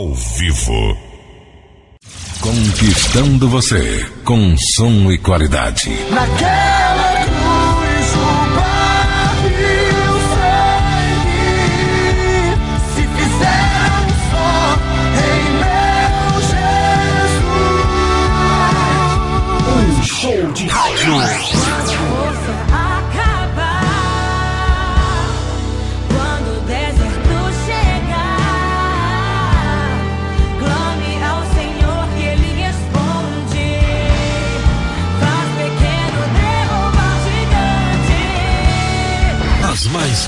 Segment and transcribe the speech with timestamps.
[0.00, 0.96] ao vivo.
[2.40, 5.90] Conquistando você com som e qualidade.
[6.10, 6.89] Naquela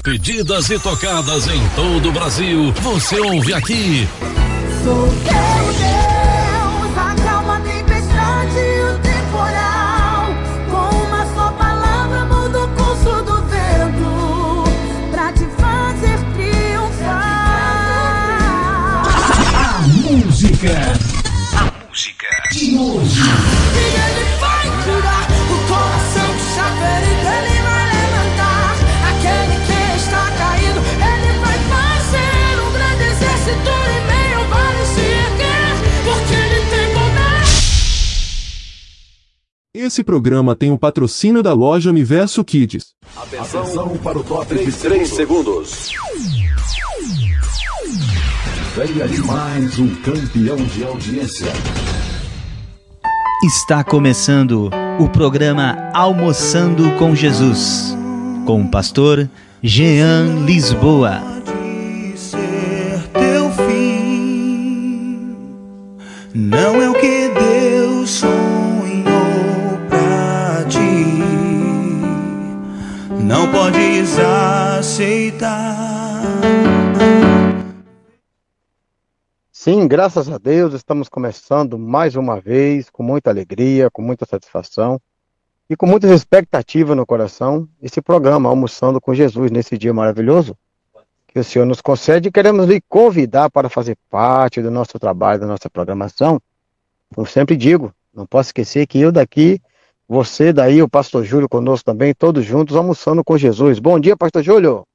[0.02, 4.08] pedidas e tocadas em todo o Brasil, você ouve aqui.
[4.82, 5.08] Sou
[39.84, 42.94] Esse programa tem o patrocínio da loja Universo Kids.
[43.16, 45.90] Atenção para o top de 3 segundos.
[48.76, 51.52] Venha de mais um campeão de audiência.
[53.44, 57.92] Está começando o programa Almoçando com Jesus,
[58.46, 59.28] com o pastor
[59.60, 61.31] Jean Lisboa.
[74.78, 76.22] Aceitar.
[79.50, 85.00] Sim, graças a Deus, estamos começando mais uma vez, com muita alegria, com muita satisfação
[85.70, 90.56] e com muita expectativa no coração, esse programa Almoçando com Jesus, nesse dia maravilhoso
[91.32, 92.28] que o Senhor nos concede.
[92.28, 96.40] E queremos lhe convidar para fazer parte do nosso trabalho, da nossa programação.
[97.16, 99.60] Eu sempre digo, não posso esquecer que eu daqui,
[100.12, 103.78] você daí, o pastor Júlio conosco também, todos juntos almoçando com Jesus.
[103.78, 104.86] Bom dia, pastor Júlio.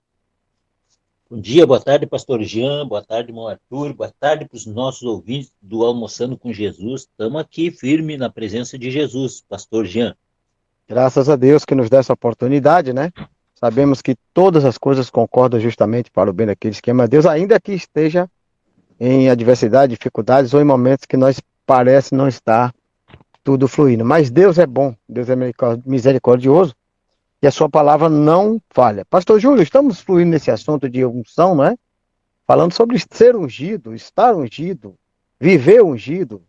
[1.27, 5.01] Bom dia, boa tarde, pastor Jean, boa tarde, irmão Arthur, boa tarde para os nossos
[5.01, 7.01] ouvintes do Almoçando com Jesus.
[7.01, 10.15] Estamos aqui firme na presença de Jesus, pastor Jean.
[10.87, 13.11] Graças a Deus que nos dá essa oportunidade, né?
[13.55, 17.25] Sabemos que todas as coisas concordam justamente para o bem daqueles que amam a Deus,
[17.25, 18.29] ainda que esteja
[18.99, 22.71] em adversidade, dificuldades ou em momentos que nós parece não estar
[23.47, 24.03] tudo fluindo.
[24.03, 26.75] Mas Deus é bom, Deus é misericor- misericordioso
[27.41, 29.05] e a sua palavra não falha.
[29.05, 31.77] Pastor Júlio, estamos fluindo nesse assunto de unção, não é?
[32.45, 34.95] Falando sobre ser ungido, estar ungido,
[35.39, 36.43] viver ungido,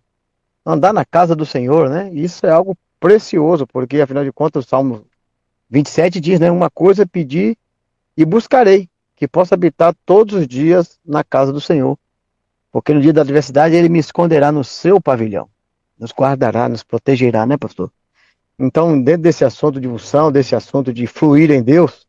[0.66, 2.10] andar na casa do Senhor, né?
[2.12, 5.06] Isso é algo precioso, porque afinal de contas o Salmo
[5.70, 6.50] 27 diz, né?
[6.50, 7.56] Uma coisa pedir
[8.16, 11.97] e buscarei, que possa habitar todos os dias na casa do Senhor.
[12.72, 15.48] Porque no dia da adversidade ele me esconderá no seu pavilhão,
[15.98, 17.91] nos guardará, nos protegerá, né, pastor?
[18.59, 22.06] Então, dentro desse assunto de unção, desse assunto de fluir em Deus,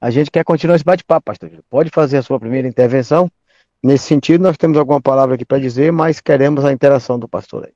[0.00, 1.50] a gente quer continuar esse bate-papo, pastor.
[1.68, 3.30] Pode fazer a sua primeira intervenção.
[3.82, 7.64] Nesse sentido, nós temos alguma palavra aqui para dizer, mas queremos a interação do pastor
[7.64, 7.72] aí.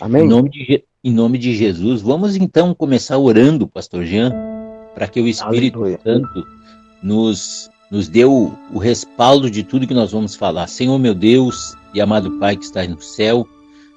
[0.00, 0.24] Amém?
[0.24, 4.32] Em nome, de, em nome de Jesus, vamos então começar orando, pastor Jean,
[4.94, 6.00] para que o Espírito Aleluia.
[6.02, 6.46] Santo
[7.02, 10.66] nos, nos dê o, o respaldo de tudo que nós vamos falar.
[10.66, 13.46] Senhor, meu Deus e amado Pai que está no céu,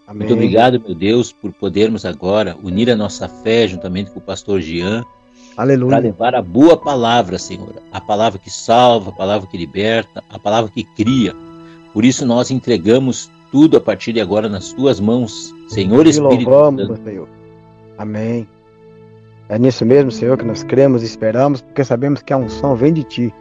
[0.07, 0.27] Amém.
[0.27, 4.61] Muito obrigado, meu Deus, por podermos agora unir a nossa fé juntamente com o pastor
[4.61, 5.03] Jean
[5.55, 5.99] para Aleluia.
[5.99, 10.69] levar a boa palavra, Senhor, a palavra que salva, a palavra que liberta, a palavra
[10.69, 11.33] que cria.
[11.93, 16.87] Por isso nós entregamos tudo a partir de agora nas tuas mãos, Senhor Espírito louvamos,
[16.87, 17.03] Santo.
[17.03, 17.29] Senhor.
[17.97, 18.47] Amém.
[19.47, 22.93] É nisso mesmo, Senhor, que nós cremos e esperamos, porque sabemos que a unção vem
[22.93, 23.33] de Ti.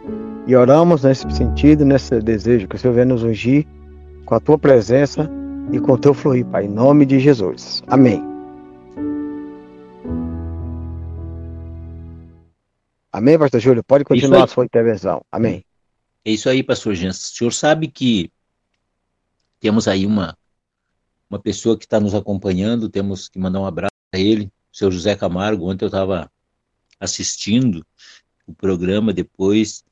[0.47, 3.65] E oramos nesse sentido, nesse desejo, que o Senhor venha nos ungir
[4.23, 5.29] com a Tua presença
[5.71, 7.81] e com o Teu fluir, Pai, em nome de Jesus.
[7.87, 8.21] Amém.
[13.11, 13.83] Amém, Pastor Júlio?
[13.83, 15.23] Pode continuar a sua intervenção.
[15.31, 15.63] Amém.
[16.25, 17.11] É isso aí, pastor Jean.
[17.11, 18.29] O senhor sabe que
[19.59, 20.37] temos aí uma,
[21.29, 24.91] uma pessoa que está nos acompanhando, temos que mandar um abraço a ele, o seu
[24.91, 25.69] José Camargo.
[25.69, 26.29] Ontem eu estava
[26.99, 27.85] assistindo
[28.45, 29.83] o programa depois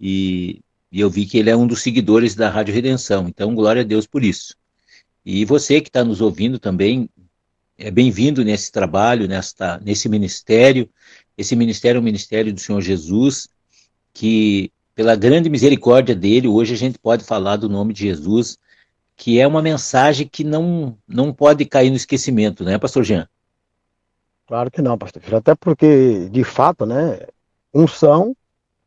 [0.00, 3.28] e, e eu vi que ele é um dos seguidores da Rádio Redenção.
[3.28, 4.56] Então, glória a Deus por isso.
[5.24, 7.08] E você que está nos ouvindo também,
[7.78, 10.88] é bem-vindo nesse trabalho, nesta, nesse ministério.
[11.36, 13.48] Esse ministério é o ministério do Senhor Jesus,
[14.12, 18.58] que pela grande misericórdia dele, hoje a gente pode falar do nome de Jesus,
[19.16, 23.28] que é uma mensagem que não, não pode cair no esquecimento, né, pastor Jean?
[24.46, 25.22] Claro que não, pastor.
[25.34, 27.20] Até porque, de fato, né,
[27.72, 28.36] unção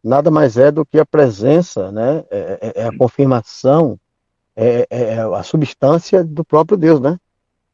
[0.04, 4.00] nada mais é do que a presença, né, é, é, é a confirmação,
[4.56, 7.18] é, é, é, a substância do próprio Deus, né?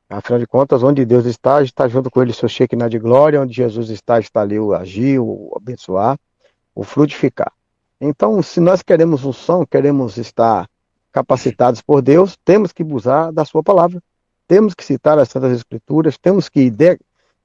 [0.10, 3.54] Afinal de contas, onde Deus está, está junto com ele seu Shekinah de glória, onde
[3.54, 6.20] Jesus está, está ali o agir, o abençoar,
[6.76, 7.52] o frutificar.
[8.00, 10.68] Então, se nós queremos unção, queremos estar
[11.12, 14.02] capacitados por Deus, temos que usar da sua palavra.
[14.48, 17.00] Temos que citar as Santas Escrituras, temos que de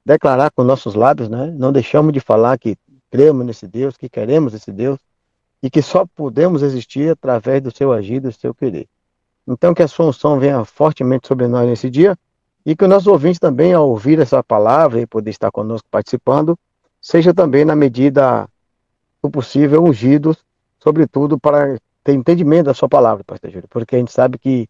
[0.05, 1.55] declarar com nossos lábios, né?
[1.57, 2.77] Não deixamos de falar que
[3.11, 4.99] cremos nesse Deus, que queremos esse Deus
[5.63, 8.89] e que só podemos existir através do seu agir, do seu querer.
[9.47, 12.19] Então, que a sua unção venha fortemente sobre nós nesse dia
[12.65, 16.59] e que os nossos ouvintes também, ao ouvir essa palavra e poder estar conosco participando,
[17.01, 18.49] seja também, na medida
[19.23, 20.45] do possível, ungidos,
[20.81, 24.69] sobretudo para ter entendimento da sua palavra, pastor Júlio, porque a gente sabe que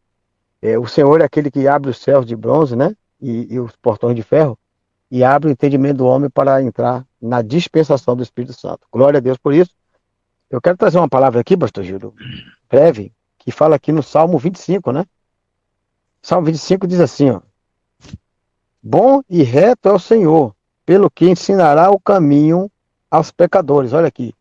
[0.61, 3.75] é, o Senhor é aquele que abre os céus de bronze, né, e, e os
[3.77, 4.59] portões de ferro,
[5.11, 8.87] e abre o entendimento do homem para entrar na dispensação do Espírito Santo.
[8.93, 9.71] Glória a Deus por isso.
[10.51, 12.15] Eu quero trazer uma palavra aqui, pastor Júlio,
[12.69, 13.13] breve,
[13.47, 15.07] que fala aqui no Salmo 25, né?
[16.21, 17.41] Salmo 25 diz assim, ó.
[18.83, 20.55] Bom e reto é o Senhor,
[20.85, 22.71] pelo que ensinará o caminho
[23.11, 23.95] aos pecadores.
[23.95, 24.35] Olha aqui.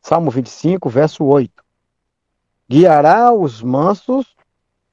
[0.00, 1.62] Salmo 25, verso 8
[2.72, 4.34] guiará os mansos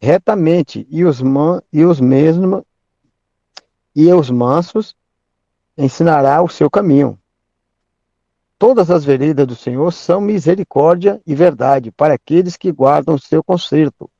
[0.01, 2.61] retamente e os, man, e os mesmos
[3.95, 4.93] e os mansos
[5.77, 7.17] ensinará o seu caminho.
[8.59, 13.41] Todas as veredas do Senhor são misericórdia e verdade para aqueles que guardam o seu
[13.41, 14.11] conserto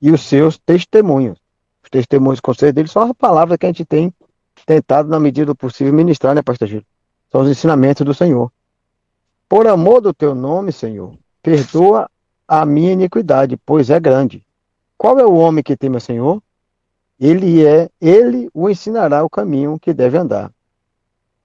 [0.00, 1.36] e os seus testemunhos.
[1.82, 4.14] Os testemunhos e conselhos dele são as palavras que a gente tem
[4.64, 6.84] tentado, na medida do possível, ministrar, né, pastor Gil?
[7.28, 8.52] São os ensinamentos do Senhor.
[9.48, 12.08] Por amor do teu nome, Senhor, perdoa
[12.46, 14.46] a minha iniquidade, pois é grande.
[14.96, 16.40] Qual é o homem que teme o Senhor?
[17.18, 20.52] Ele é, ele o ensinará o caminho que deve andar.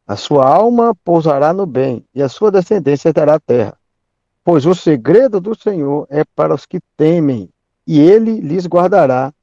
[0.07, 3.77] A sua alma pousará no bem, e a sua descendência terá a terra.
[4.44, 7.50] Pois o segredo do Senhor é para os que temem,
[7.86, 9.33] e ele lhes guardará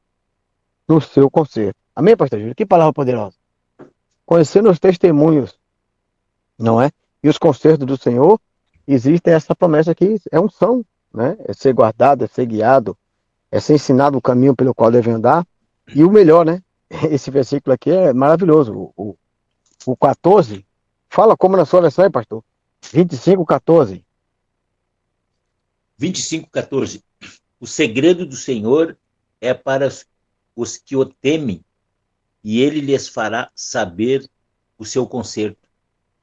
[0.89, 1.77] no seu conserto.
[1.95, 2.55] Amém, pastor Júlio?
[2.55, 3.37] Que palavra poderosa.
[4.25, 5.59] Conhecendo os testemunhos,
[6.59, 6.91] não é?
[7.23, 8.41] E os consertos do Senhor,
[8.89, 10.85] existe essa promessa que é um são
[11.15, 11.37] né?
[11.45, 12.99] É ser guardado, é ser guiado,
[13.51, 15.47] é ser ensinado o caminho pelo qual deve andar.
[15.95, 16.61] E o melhor, né?
[17.11, 18.93] Esse versículo aqui é maravilhoso.
[18.97, 19.17] O,
[19.87, 20.65] o, o 14,
[21.09, 22.43] fala como na sua versão, hein, pastor?
[22.93, 24.05] 25, 14.
[25.97, 27.03] 25, 14.
[27.61, 28.97] O segredo do Senhor
[29.41, 29.89] é para
[30.57, 31.65] os que o temem,
[32.43, 34.29] e ele lhes fará saber
[34.79, 35.69] o seu conserto.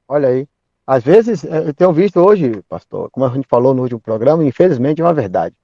[0.06, 0.48] Olha aí.
[0.86, 4.44] Às vezes, eh, eu tenho visto hoje, pastor, como a gente falou no último programa,
[4.44, 5.54] infelizmente é uma verdade.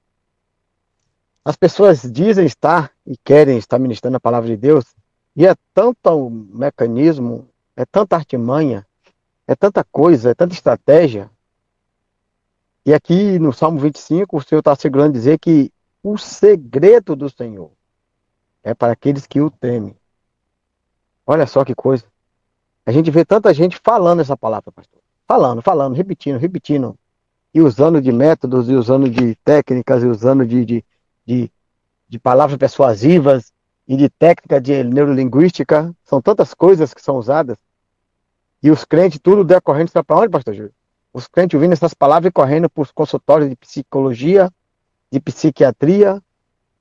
[1.45, 4.85] As pessoas dizem estar e querem estar ministrando a palavra de Deus,
[5.35, 8.85] e é tanto mecanismo, é tanta artimanha,
[9.47, 11.31] é tanta coisa, é tanta estratégia.
[12.85, 15.73] E aqui no Salmo 25, o Senhor está segurando dizer que
[16.03, 17.71] o segredo do Senhor
[18.65, 19.97] é para aqueles que o temem.
[21.25, 22.05] Olha só que coisa.
[22.85, 26.99] A gente vê tanta gente falando essa palavra, pastor falando, falando, repetindo, repetindo,
[27.53, 30.85] e usando de métodos, e usando de técnicas, e usando de, de,
[31.25, 31.53] de,
[32.09, 33.53] de palavras persuasivas,
[33.87, 37.59] e de técnica de neurolinguística, são tantas coisas que são usadas,
[38.63, 40.73] e os crentes, tudo decorrendo para onde, pastor Júlio?
[41.13, 44.51] Os crentes ouvindo essas palavras e correndo para os consultórios de psicologia,
[45.11, 46.23] de psiquiatria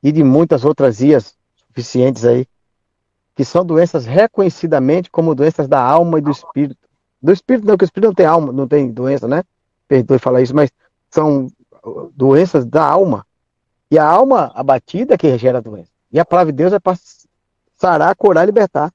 [0.01, 1.35] e de muitas outras vias
[1.67, 2.47] suficientes aí,
[3.35, 6.87] que são doenças reconhecidamente como doenças da alma e do espírito.
[7.21, 9.43] Do espírito não, porque o espírito não tem alma, não tem doença, né?
[9.87, 10.71] Perdoe falar isso, mas
[11.09, 11.47] são
[12.13, 13.25] doenças da alma.
[13.89, 15.89] E a alma abatida que gera doença.
[16.11, 16.97] E a palavra de Deus é para
[17.75, 18.91] sarar, curar e libertar.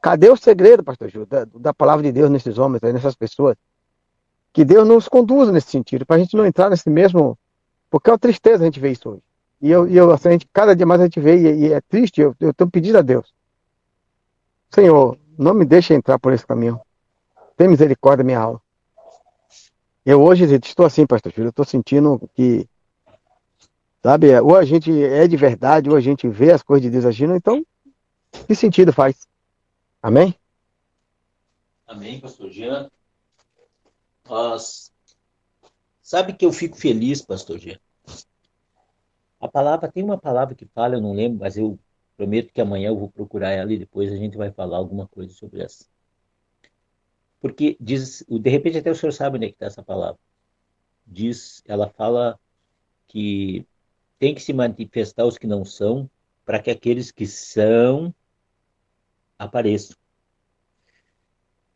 [0.00, 3.56] Cadê o segredo, pastor Júlio, da, da, palavra de Deus nesses homens, nessas pessoas?
[4.52, 7.38] Que Deus nos conduza nesse sentido, para a gente não entrar nesse mesmo.
[7.90, 9.22] Porque é uma tristeza a gente ver isso hoje.
[9.60, 11.72] E eu, e eu assim, a gente, cada dia mais a gente vê, e, e
[11.72, 13.32] é triste, eu estou pedindo a Deus.
[14.70, 16.80] Senhor, não me deixe entrar por esse caminho.
[17.56, 18.60] Tem misericórdia minha alma.
[20.06, 22.66] Eu hoje estou assim, pastor filho, eu estou sentindo que,
[24.02, 27.04] sabe, ou a gente é de verdade, ou a gente vê as coisas de Deus
[27.04, 27.64] agindo, então,
[28.46, 29.26] que sentido faz?
[30.02, 30.34] Amém?
[31.86, 32.90] Amém, pastor Jean.
[34.28, 34.92] Nós...
[36.02, 37.78] Sabe que eu fico feliz, pastor Jean?
[39.40, 41.78] A palavra, tem uma palavra que fala, eu não lembro, mas eu
[42.16, 45.32] prometo que amanhã eu vou procurar ela e depois a gente vai falar alguma coisa
[45.32, 45.86] sobre essa.
[47.40, 50.18] Porque diz, de repente até o senhor sabe onde é que está essa palavra.
[51.06, 52.38] Diz, ela fala
[53.06, 53.66] que
[54.18, 56.10] tem que se manifestar os que não são,
[56.44, 58.12] para que aqueles que são
[59.38, 59.96] apareçam.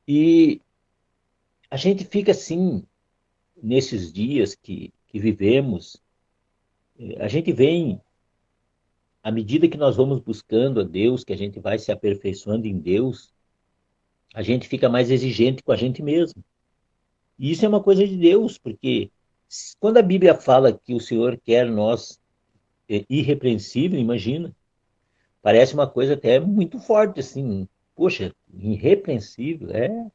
[0.07, 0.61] E
[1.71, 2.85] a gente fica assim,
[3.63, 6.03] nesses dias que, que vivemos,
[7.19, 8.01] a gente vem,
[9.23, 12.79] à medida que nós vamos buscando a Deus, que a gente vai se aperfeiçoando em
[12.79, 13.33] Deus,
[14.35, 16.43] a gente fica mais exigente com a gente mesmo.
[17.39, 19.11] E isso é uma coisa de Deus, porque
[19.79, 22.21] quando a Bíblia fala que o Senhor quer nós
[22.89, 24.55] é, irrepreensível, imagina,
[25.43, 30.07] parece uma coisa até muito forte, assim, poxa, irrepreensível, é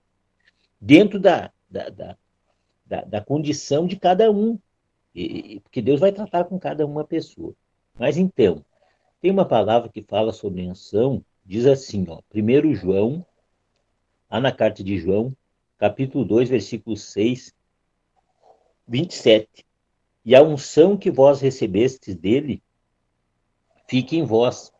[0.79, 2.17] dentro da, da, da,
[2.85, 4.57] da, da condição de cada um,
[5.13, 7.53] e, porque Deus vai tratar com cada uma pessoa.
[7.99, 8.63] Mas então,
[9.19, 13.25] tem uma palavra que fala sobre unção, diz assim, ó, 1 João,
[14.29, 15.35] lá na carta de João,
[15.77, 17.53] capítulo 2, versículo 6,
[18.87, 19.65] 27.
[20.23, 22.61] E a unção que vós recebestes dele,
[23.87, 24.71] fique em vós,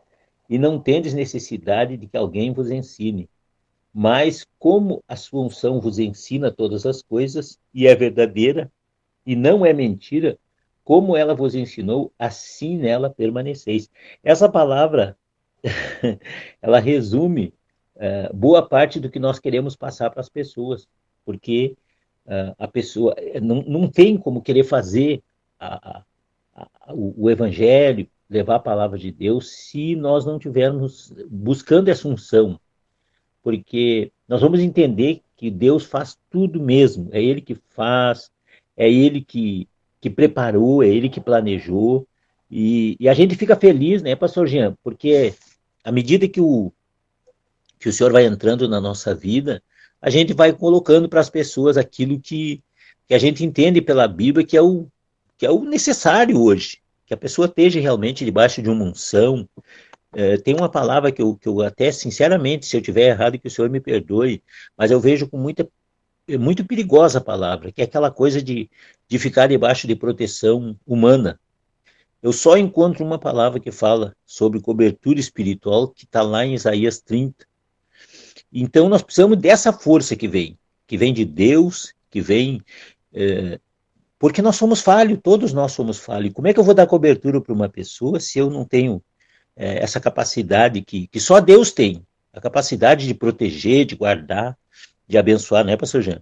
[0.49, 3.29] e não tendes necessidade de que alguém vos ensine.
[3.93, 8.71] Mas como a sua unção vos ensina todas as coisas, e é verdadeira,
[9.25, 10.37] e não é mentira,
[10.83, 13.89] como ela vos ensinou, assim nela permaneceis.
[14.23, 15.17] Essa palavra,
[16.61, 17.53] ela resume
[17.95, 20.87] uh, boa parte do que nós queremos passar para as pessoas,
[21.25, 21.75] porque
[22.25, 25.21] uh, a pessoa não, não tem como querer fazer
[25.59, 26.03] a, a,
[26.55, 32.07] a, o, o evangelho, levar a palavra de Deus, se nós não tivermos buscando essa
[32.07, 32.59] unção.
[33.41, 38.29] Porque nós vamos entender que Deus faz tudo mesmo, é Ele que faz,
[38.75, 39.67] é Ele que,
[40.01, 42.07] que preparou, é Ele que planejou,
[42.49, 45.33] e, e a gente fica feliz, né, pastor Jean, porque
[45.83, 46.71] à medida que o,
[47.79, 49.61] que o Senhor vai entrando na nossa vida,
[50.01, 52.63] a gente vai colocando para as pessoas aquilo que,
[53.07, 54.87] que a gente entende pela Bíblia que é o,
[55.37, 59.47] que é o necessário hoje que a pessoa esteja realmente debaixo de uma unção.
[60.13, 63.47] É, tem uma palavra que eu, que eu até, sinceramente, se eu tiver errado, que
[63.47, 64.43] o senhor me perdoe,
[64.77, 65.67] mas eu vejo com muita
[66.29, 68.69] é muito perigosa a palavra, que é aquela coisa de,
[69.07, 71.39] de ficar debaixo de proteção humana.
[72.21, 76.99] Eu só encontro uma palavra que fala sobre cobertura espiritual, que está lá em Isaías
[76.99, 77.47] 30.
[78.51, 82.61] Então nós precisamos dessa força que vem, que vem de Deus, que vem
[83.13, 83.57] é,
[84.19, 86.33] porque nós somos falhos, todos nós somos falhos.
[86.33, 89.01] Como é que eu vou dar cobertura para uma pessoa se eu não tenho
[89.55, 92.05] é, essa capacidade que, que só Deus tem?
[92.33, 94.57] A capacidade de proteger, de guardar,
[95.07, 96.21] de abençoar, né, pastor Jean?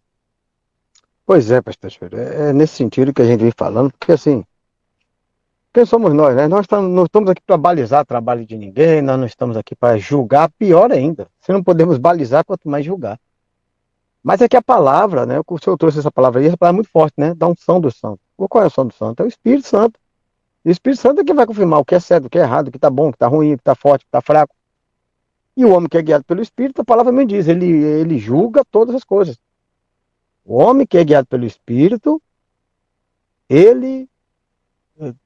[1.25, 2.17] Pois é, pastor Espírito.
[2.17, 4.43] É, é nesse sentido que a gente vem falando, porque assim,
[5.73, 6.47] quem somos nós, né?
[6.47, 9.97] Nós não estamos aqui para balizar o trabalho de ninguém, nós não estamos aqui para
[9.97, 11.27] julgar, pior ainda.
[11.41, 13.19] Se não podemos balizar, quanto mais julgar.
[14.25, 15.39] Mas é que a palavra, né?
[15.47, 17.35] O senhor trouxe essa palavra aí, essa palavra é muito forte, né?
[17.35, 18.19] Da unção do santo.
[18.35, 19.21] Qual é a unção do santo?
[19.21, 19.99] É o Espírito Santo.
[20.65, 22.41] E o Espírito Santo é que vai confirmar o que é certo, o que é
[22.41, 24.07] errado, o que está bom, o que está ruim, o que está forte, o que
[24.07, 24.55] está fraco.
[25.55, 28.65] E o homem que é guiado pelo Espírito, a palavra me diz, ele, ele julga
[28.65, 29.37] todas as coisas.
[30.43, 32.19] O homem que é guiado pelo Espírito,
[33.47, 34.09] ele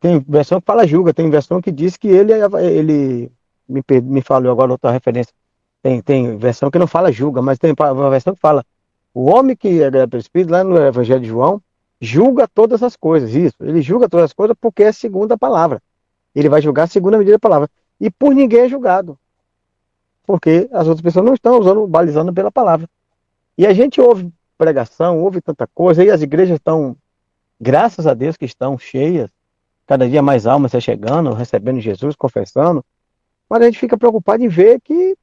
[0.02, 3.32] tem versão que fala julga, tem versão que diz que ele, ele
[3.66, 5.34] me, me falou agora outra referência.
[5.82, 7.74] Tem, tem versão que não fala julga, mas tem
[8.12, 8.66] versão que fala
[9.14, 11.62] o homem que é pelo Espírito, lá no Evangelho de João,
[12.00, 13.34] julga todas as coisas.
[13.34, 15.82] Isso, ele julga todas as coisas porque é segundo a palavra.
[16.34, 17.70] Ele vai julgar segundo a medida da palavra.
[18.00, 19.18] E por ninguém é julgado.
[20.26, 22.88] Porque as outras pessoas não estão usando, balizando pela palavra.
[23.58, 26.96] E a gente ouve pregação, ouve tanta coisa, e as igrejas estão,
[27.60, 29.30] graças a Deus, que estão cheias,
[29.88, 32.86] cada dia mais almas chegando, recebendo Jesus, confessando.
[33.50, 35.18] Mas a gente fica preocupado em ver que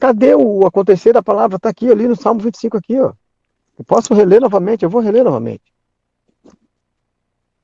[0.00, 1.58] Cadê o acontecer da palavra?
[1.58, 3.12] Está aqui ali no Salmo 25 aqui, ó.
[3.78, 5.62] Eu posso reler novamente, eu vou reler novamente.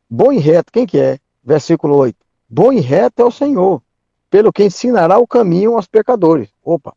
[0.09, 1.19] Bom e reto, quem que é?
[1.43, 2.16] Versículo 8.
[2.49, 3.83] Bom e reto é o Senhor,
[4.28, 6.50] pelo que ensinará o caminho aos pecadores.
[6.62, 6.95] Opa,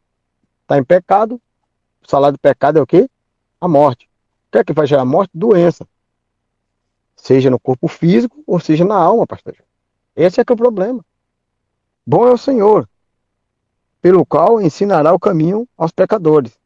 [0.61, 1.41] está em pecado,
[2.05, 3.09] o salário do pecado é o quê?
[3.61, 4.09] A morte.
[4.47, 5.31] O que é que vai gerar morte?
[5.33, 5.87] Doença.
[7.15, 9.55] Seja no corpo físico ou seja na alma, pastor.
[10.15, 11.03] Esse é que é o problema.
[12.05, 12.89] Bom é o Senhor,
[14.01, 16.57] pelo qual ensinará o caminho aos pecadores.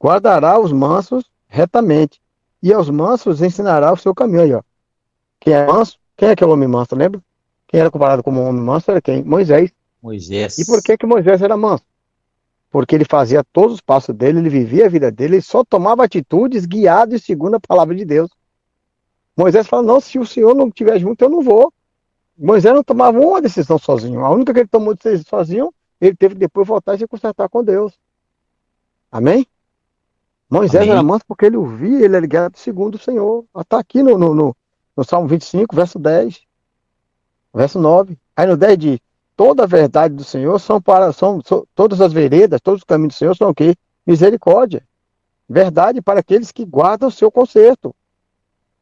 [0.00, 2.20] Guardará os mansos retamente,
[2.62, 4.42] e aos mansos ensinará o seu caminho.
[4.42, 4.62] Aí, ó.
[5.40, 5.98] Quem é manso?
[6.16, 7.20] Quem é que é o homem manso, lembra?
[7.68, 9.22] Quem era comparado como homem manso era quem?
[9.22, 9.70] Moisés.
[10.02, 10.58] Moisés.
[10.58, 11.84] E por que, que Moisés era manso?
[12.70, 16.04] Porque ele fazia todos os passos dele, ele vivia a vida dele, ele só tomava
[16.04, 18.30] atitudes guiado segundo a palavra de Deus.
[19.36, 21.72] Moisés fala: Não, se o Senhor não estiver junto, eu não vou.
[22.36, 24.24] Moisés não tomava uma decisão sozinho.
[24.24, 27.48] A única que ele tomou decisão sozinho ele teve que depois voltar e se consertar
[27.48, 27.98] com Deus.
[29.10, 29.46] Amém?
[30.50, 30.90] Moisés Amém.
[30.90, 33.44] era manso porque ele ouvia, ele era guiado segundo o Senhor.
[33.56, 34.56] Está aqui no, no, no,
[34.96, 36.42] no, Salmo 25, verso 10,
[37.52, 38.18] verso 9.
[38.36, 39.00] Aí no 10 diz:
[39.36, 43.14] toda a verdade do Senhor são para são, são- todas as veredas, todos os caminhos
[43.14, 43.74] do Senhor são o quê?
[44.06, 44.86] Misericórdia.
[45.48, 47.94] Verdade para aqueles que guardam o seu conserto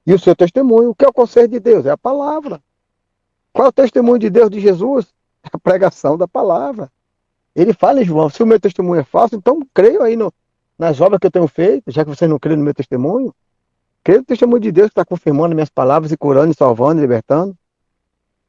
[0.06, 0.90] e o seu testemunho.
[0.90, 1.86] O que é o conserto de Deus?
[1.86, 2.60] É a palavra.
[3.52, 5.06] Qual é o testemunho de Deus de Jesus?
[5.44, 6.90] É a pregação da palavra.
[7.54, 10.32] Ele fala em João, se o meu testemunho é falso, então creio aí no,
[10.78, 13.34] nas obras que eu tenho feito, já que você não crê no meu testemunho.
[14.02, 17.02] Creio no testemunho de Deus que está confirmando minhas palavras e curando, e salvando, e
[17.02, 17.56] libertando.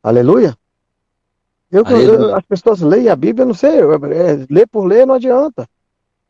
[0.01, 0.57] Aleluia.
[1.69, 2.19] Eu, Aleluia.
[2.19, 5.15] eu- as pessoas leem a Bíblia, eu não sei, eu- é, ler por ler não
[5.15, 5.67] adianta.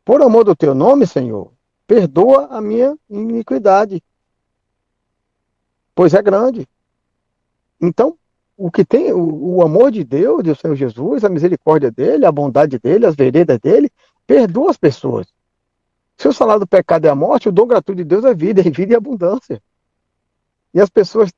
[0.04, 1.52] Por amor do teu nome, Senhor,
[1.86, 4.02] perdoa a minha iniquidade,
[5.94, 6.68] pois é grande.
[7.80, 8.18] Então,
[8.56, 12.32] o que tem, o, o amor de Deus, do Senhor Jesus, a misericórdia dele, a
[12.32, 13.90] bondade dele, as veredas dele,
[14.26, 15.26] perdoa as pessoas.
[16.16, 18.60] Se o salário do pecado é a morte, o dom gratuito de Deus é vida,
[18.60, 19.62] e vida e abundância.
[20.72, 21.32] E as pessoas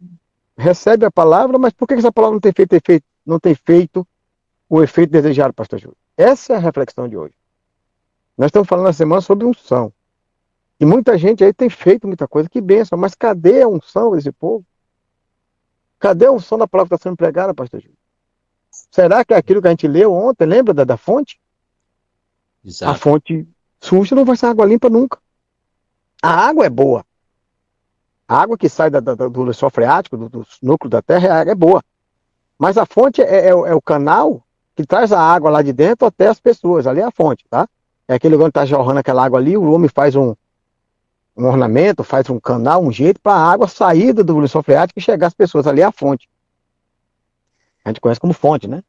[0.57, 4.07] recebem a palavra, mas por que essa palavra não tem feito, efeito, não tem feito
[4.69, 5.97] o efeito desejado, pastor Júlio?
[6.17, 7.35] Essa é a reflexão de hoje.
[8.37, 9.93] Nós estamos falando na semana sobre unção.
[10.79, 14.31] E muita gente aí tem feito muita coisa, que benção, mas cadê a unção desse
[14.31, 14.65] povo?
[15.99, 17.97] Cadê a unção da palavra que está sendo pregada, pastor Júlio?
[18.91, 21.41] Será que é aquilo que a gente leu ontem, lembra da, da fonte?
[22.65, 22.99] A Exato.
[23.01, 23.49] fonte
[23.81, 25.19] suja não vai ser água limpa nunca.
[26.23, 27.05] A água é boa.
[28.29, 31.31] A água que sai da- da- do lençol freático, do, do núcleo da terra, é,
[31.31, 31.83] a é boa.
[32.59, 34.43] Mas a fonte é, é o- é o canal
[34.75, 36.87] que traz a água lá de dentro até as pessoas.
[36.87, 37.69] Ali é a fonte, tá?
[38.09, 40.35] É aquele lugar onde está jorrando aquela água ali, o homem faz um,
[41.37, 45.03] um ornamento, faz um canal, um jeito para a água sair do lençol freático e
[45.03, 45.67] chegar às pessoas.
[45.67, 46.29] Ali a fonte.
[47.85, 48.83] A gente conhece como fonte, né?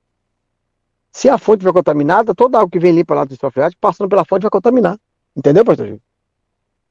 [1.12, 4.08] Se a fonte estiver contaminada, toda água que vem limpa lá do lençol freático, passando
[4.08, 4.98] pela fonte, vai contaminar.
[5.36, 6.02] Entendeu, pastor Gil?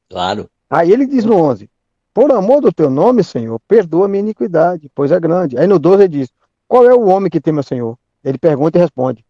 [0.09, 0.49] Claro.
[0.69, 1.71] Aí ele diz no 11:
[2.13, 5.59] Por amor do teu nome, Senhor, perdoa minha iniquidade, pois é grande.
[5.59, 6.29] Aí no 12 ele diz:
[6.69, 7.99] Qual é o homem que teme ao Senhor?
[8.23, 9.25] Ele pergunta e responde: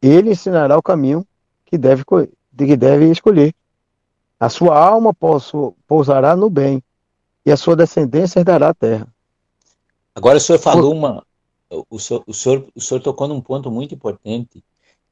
[0.00, 1.26] Ele ensinará o caminho
[1.66, 3.54] que deve, que deve escolher.
[4.40, 5.12] A sua alma
[5.86, 6.82] pousará no bem,
[7.44, 9.08] e a sua descendência herdará a terra.
[10.14, 11.24] Agora o senhor falou uma.
[11.90, 14.64] O senhor, o, senhor, o senhor tocou num ponto muito importante,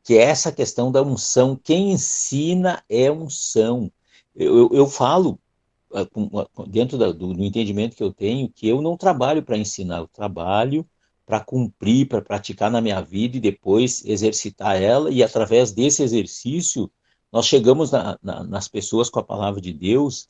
[0.02, 1.54] que é essa questão da unção.
[1.56, 3.90] Quem ensina é unção.
[4.34, 5.38] Eu, eu, eu falo,
[5.92, 6.30] ah, com-
[6.66, 10.08] dentro da- do, do entendimento que eu tenho, que eu não trabalho para ensinar, eu
[10.08, 10.86] trabalho
[11.26, 16.90] para cumprir, para praticar na minha vida e depois exercitar ela, e através desse exercício,
[17.32, 20.26] nós chegamos na- na- nas pessoas com a palavra de Deus.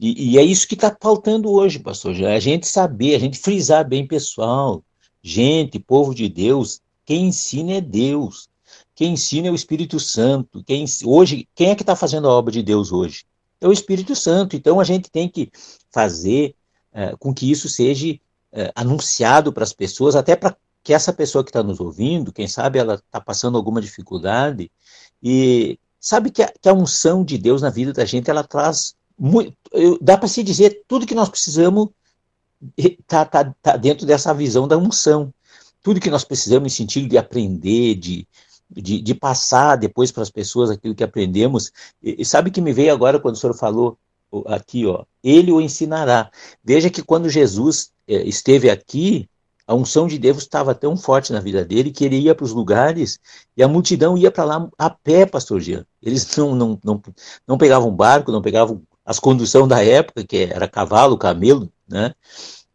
[0.00, 2.18] E, e é isso que está faltando hoje, pastor.
[2.20, 4.82] É a gente saber, a gente frisar bem, pessoal.
[5.22, 8.48] Gente, povo de Deus, quem ensina é Deus.
[8.94, 10.62] Quem ensina é o Espírito Santo.
[10.64, 13.24] Quem, hoje, quem é que está fazendo a obra de Deus hoje?
[13.60, 14.56] É o Espírito Santo.
[14.56, 15.50] Então a gente tem que
[15.90, 16.54] fazer
[16.92, 18.18] eh, com que isso seja
[18.52, 22.48] eh, anunciado para as pessoas, até para que essa pessoa que está nos ouvindo, quem
[22.48, 24.70] sabe ela está passando alguma dificuldade,
[25.22, 28.94] e sabe que a, que a unção de Deus na vida da gente, ela traz
[29.18, 31.88] muito, eu- dá para se dizer tudo que nós precisamos
[32.76, 35.32] está tá, tá dentro dessa visão da unção.
[35.82, 38.26] Tudo que nós precisamos em sentido de aprender, de,
[38.70, 41.70] de, de passar depois para as pessoas aquilo que aprendemos.
[42.02, 43.96] E, e sabe que me veio agora quando o senhor falou
[44.46, 46.30] aqui, ó, ele o ensinará.
[46.62, 49.28] Veja que quando Jesus eh, esteve aqui,
[49.68, 52.52] a unção de Deus estava tão forte na vida dele que ele ia para os
[52.52, 53.20] lugares
[53.54, 55.84] e a multidão ia para lá a pé, pastor Jean.
[56.02, 57.02] Eles não, não, não,
[57.46, 62.14] não pegavam barco, não pegavam as condução da época, que era cavalo, camelo, né?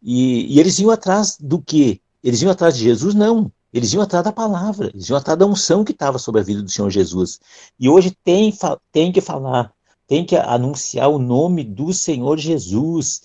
[0.00, 2.00] E, e eles iam atrás do quê?
[2.22, 3.12] Eles iam atrás de Jesus?
[3.12, 3.50] Não.
[3.72, 6.62] Eles iam atrás da palavra, eles iam atrás da unção que estava sobre a vida
[6.62, 7.40] do Senhor Jesus.
[7.76, 8.56] E hoje tem,
[8.92, 9.72] tem que falar,
[10.06, 13.22] tem que anunciar o nome do Senhor Jesus,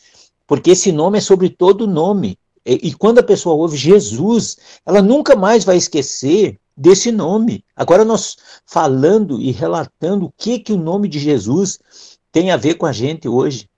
[0.48, 2.39] porque esse nome é sobre todo nome.
[2.66, 7.66] E, e quando a pessoa ouve Jesus, ela nunca mais vai esquecer desse nome.
[7.76, 11.80] Agora nós falando e relatando o que que o nome de Jesus
[12.32, 13.70] tem a ver com a gente hoje.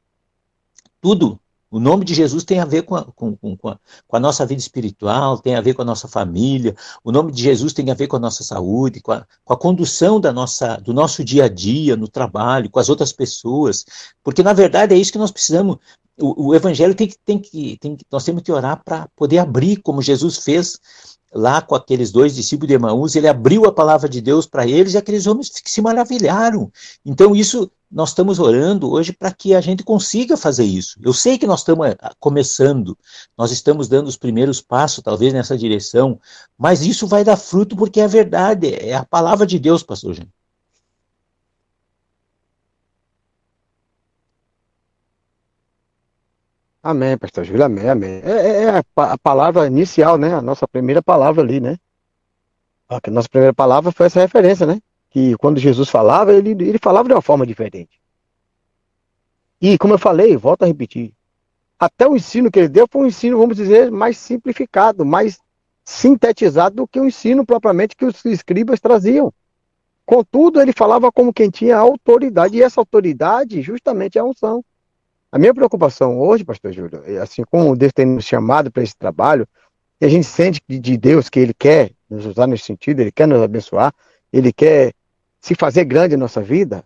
[1.01, 1.40] Tudo.
[1.71, 4.19] O nome de Jesus tem a ver com a, com, com, com a, com a
[4.19, 6.75] nossa vida espiritual, tem a ver com a nossa família.
[7.01, 9.57] O nome de Jesus tem a ver com a nossa saúde, com a, com a
[9.57, 13.85] condução da nossa, do nosso dia a dia, no trabalho, com as outras pessoas.
[14.21, 15.77] Porque, na verdade, é isso que nós precisamos.
[16.19, 19.37] O, o evangelho tem que, tem que, tem que, nós temos que orar para poder
[19.37, 20.77] abrir, como Jesus fez
[21.33, 24.93] lá com aqueles dois discípulos de Emaús, ele abriu a palavra de Deus para eles
[24.93, 26.71] e aqueles homens se maravilharam.
[27.05, 30.97] Então, isso nós estamos orando hoje para que a gente consiga fazer isso.
[31.03, 32.97] Eu sei que nós estamos ah, começando,
[33.37, 36.19] nós estamos dando os primeiros passos, talvez nessa direção,
[36.57, 40.27] mas isso vai dar fruto porque é verdade, é a palavra de Deus, pastor Jean.
[46.83, 48.21] Amém, pastor Júlio, amém, amém.
[48.23, 50.33] É, é- é a, a palavra inicial, né?
[50.33, 51.77] A nossa primeira palavra ali, né?
[52.89, 54.79] A nossa primeira palavra foi essa referência, né?
[55.09, 57.99] Que quando Jesus falava, ele, ele falava de uma forma diferente.
[59.61, 61.13] E como eu falei, volto a repetir,
[61.79, 65.39] até o ensino que ele deu foi um ensino, vamos dizer, mais simplificado, mais
[65.85, 69.33] sintetizado do que o ensino propriamente que os escribas traziam.
[70.05, 74.63] Contudo, ele falava como quem tinha autoridade, e essa autoridade justamente é a unção.
[75.31, 78.95] A minha preocupação hoje, pastor Júlio, é assim como Deus tem nos chamado para esse
[78.95, 79.47] trabalho,
[79.99, 83.27] e a gente sente de Deus que Ele quer nos usar nesse sentido, Ele quer
[83.27, 83.93] nos abençoar,
[84.33, 84.93] Ele quer
[85.39, 86.83] se fazer grande em nossa vida,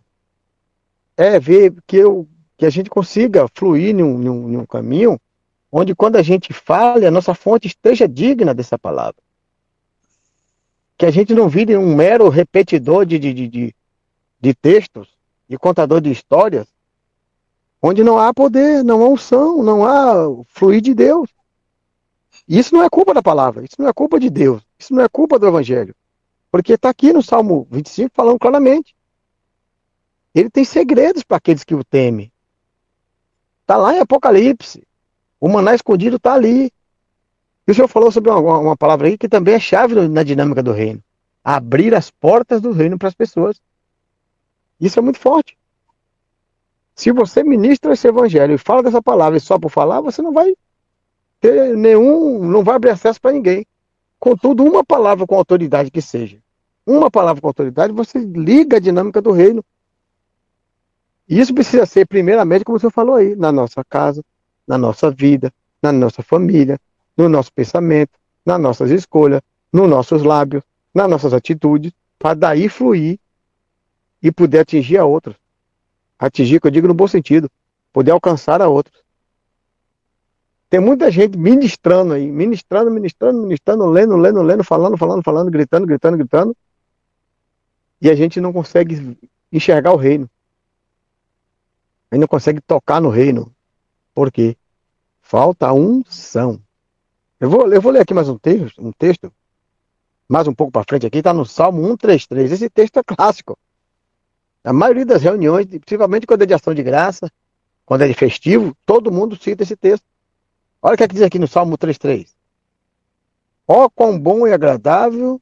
[1.17, 5.19] é ver que, eu, que a gente consiga fluir num, num, num caminho
[5.71, 9.15] onde quando a gente fale, a nossa fonte esteja digna dessa palavra.
[10.97, 13.75] Que a gente não vire um mero repetidor de, de, de,
[14.39, 15.09] de textos,
[15.49, 16.67] de contador de histórias,
[17.87, 21.29] onde não há poder, não há unção, não há fluir de Deus.
[22.47, 25.07] Isso não é culpa da palavra, isso não é culpa de Deus, isso não é
[25.07, 25.95] culpa do Evangelho.
[26.51, 28.95] Porque está aqui no Salmo 25 falando claramente.
[30.33, 32.31] Ele tem segredos para aqueles que o temem.
[33.61, 34.81] Está lá em Apocalipse.
[35.39, 36.71] O maná escondido está ali.
[37.67, 40.63] E o senhor falou sobre uma, uma, palavra aí que também é chave na dinâmica
[40.63, 41.03] do reino.
[41.43, 43.61] Abrir as portas do reino para as pessoas.
[44.81, 45.55] Isso é muito forte.
[46.95, 50.55] Se você ministra esse evangelho e fala dessa palavra só por falar, você não vai
[51.41, 53.65] ter nenhum, não vai abrir acesso para ninguém.
[54.17, 56.37] Contudo, uma palavra com autoridade que seja,
[56.85, 59.63] uma palavra com autoridade, você liga a dinâmica do reino.
[61.27, 64.23] E isso precisa ser, primeiramente, como você falou aí, na nossa casa,
[64.65, 66.79] na nossa vida, na nossa família,
[67.17, 68.11] no nosso pensamento,
[68.45, 73.19] nas nossas escolhas, nos nossos lábios, nas nossas atitudes, para daí fluir
[74.23, 75.35] e poder atingir a outros.
[76.17, 77.49] Atingir, que eu digo no bom sentido,
[77.91, 79.03] poder alcançar a outros.
[80.69, 85.85] Tem muita gente ministrando aí, ministrando, ministrando, ministrando, lendo, lendo, lendo, falando, falando, falando, gritando,
[85.85, 86.57] gritando, gritando.
[88.01, 89.17] E a gente não consegue
[89.51, 90.29] enxergar o reino.
[92.11, 93.53] A gente não consegue tocar no reino.
[94.13, 94.57] Por quê?
[95.21, 96.61] Falta unção.
[97.39, 99.31] Eu vou, eu vou ler aqui mais um texto, um texto,
[100.27, 102.51] mais um pouco para frente aqui, está no Salmo 133.
[102.51, 103.57] Esse texto é clássico.
[104.65, 107.31] A maioria das reuniões, principalmente quando é de ação de graça,
[107.85, 110.03] quando é de festivo, todo mundo cita esse texto.
[110.81, 112.27] Olha o que, é que diz aqui no Salmo 3,3.
[113.67, 115.39] Ó, quão bom e agradável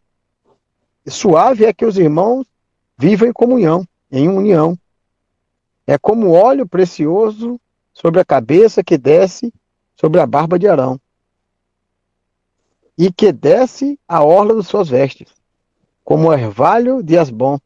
[1.06, 2.46] e suave é que os irmãos
[2.98, 4.78] vivam em comunhão, em união.
[5.88, 7.60] É como óleo precioso
[7.94, 9.54] sobre a cabeça que desce
[9.96, 11.00] sobre a barba de Arão,
[12.98, 15.34] e que desce a orla das suas vestes,
[16.04, 17.58] como o ervalho de Asbom,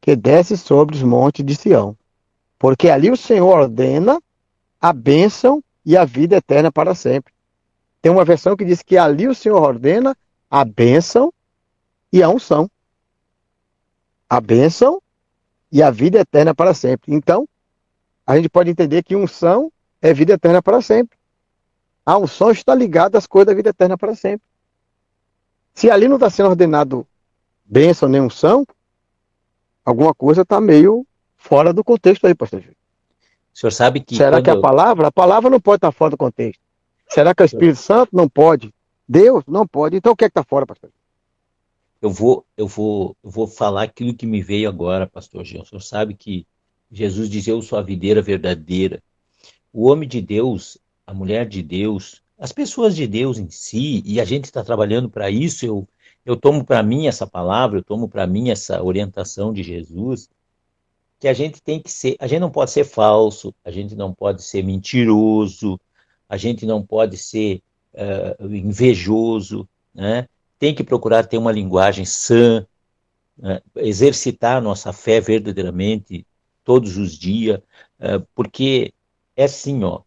[0.00, 1.96] que desce sobre os montes de Sião.
[2.58, 4.20] Porque ali o Senhor ordena
[4.80, 7.32] a bênção e a vida eterna para sempre.
[8.00, 10.16] Tem uma versão que diz que ali o Senhor ordena
[10.50, 11.32] a bênção
[12.12, 12.70] e a unção.
[14.28, 15.02] A bênção
[15.70, 17.14] e a vida eterna para sempre.
[17.14, 17.48] Então,
[18.26, 21.18] a gente pode entender que unção é vida eterna para sempre.
[22.04, 24.46] A unção está ligada às coisas da vida eterna para sempre.
[25.74, 27.06] Se ali não está sendo ordenado
[27.64, 28.66] bênção nem unção,
[29.84, 32.76] alguma coisa está meio fora do contexto aí, pastor Júlio.
[33.52, 34.16] O senhor sabe que.
[34.16, 35.08] Será que a palavra?
[35.08, 36.60] A palavra não pode estar fora do contexto.
[37.08, 38.72] Será que o Espírito Santo não pode?
[39.08, 39.96] Deus não pode.
[39.96, 40.90] Então o que é que está fora, pastor?
[42.00, 45.62] Eu vou, eu vou, eu vou falar aquilo que me veio agora, pastor Gil.
[45.62, 46.46] O senhor sabe que
[46.90, 49.02] Jesus dizia: Eu sou a videira verdadeira.
[49.72, 54.20] O homem de Deus, a mulher de Deus, as pessoas de Deus em si, e
[54.20, 55.66] a gente está trabalhando para isso.
[55.66, 55.88] Eu,
[56.24, 60.28] eu tomo para mim essa palavra, eu tomo para mim essa orientação de Jesus
[61.20, 64.12] que a gente tem que ser, a gente não pode ser falso, a gente não
[64.12, 65.78] pode ser mentiroso,
[66.26, 70.26] a gente não pode ser uh, invejoso, né?
[70.58, 72.66] Tem que procurar ter uma linguagem sã,
[73.36, 73.60] né?
[73.76, 76.26] exercitar a nossa fé verdadeiramente
[76.64, 77.58] todos os dias,
[77.98, 78.94] uh, porque
[79.36, 80.00] é assim, ó,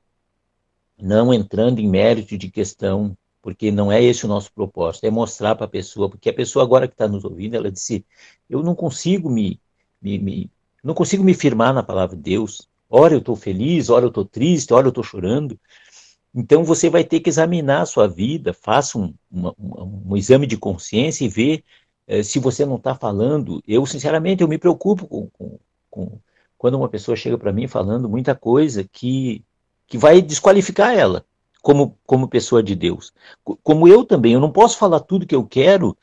[0.99, 5.53] não entrando em mérito de questão, porque não é esse o nosso propósito, é mostrar
[5.53, 8.06] para a pessoa, porque a pessoa agora que está nos ouvindo, ela disse,
[8.49, 9.60] eu não consigo me,
[10.01, 10.51] me, me
[10.82, 12.67] não consigo me firmar na palavra de Deus.
[12.89, 15.60] Ora eu estou feliz, ora eu estou triste, ora eu estou chorando.
[16.34, 20.47] Então você vai ter que examinar a sua vida, faça um, uma, um, um exame
[20.47, 21.63] de consciência e ver
[22.08, 23.62] eh, se você não está falando.
[23.67, 26.19] Eu, sinceramente, eu me preocupo com, com, com
[26.58, 29.43] quando uma pessoa chega para mim falando muita coisa que,
[29.88, 31.25] que vai desqualificar ela
[31.63, 33.13] como, como pessoa de Deus.
[33.63, 35.97] Como eu também, eu não posso falar tudo que eu quero,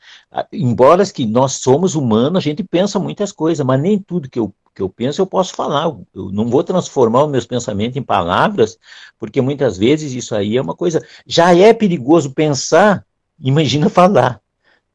[0.51, 4.53] embora que nós somos humanos, a gente pensa muitas coisas, mas nem tudo que eu
[4.73, 5.83] que eu penso, eu posso falar.
[6.13, 8.79] Eu não vou transformar os meus pensamentos em palavras,
[9.19, 11.05] porque muitas vezes isso aí é uma coisa.
[11.27, 13.05] Já é perigoso pensar,
[13.37, 14.41] imagina falar.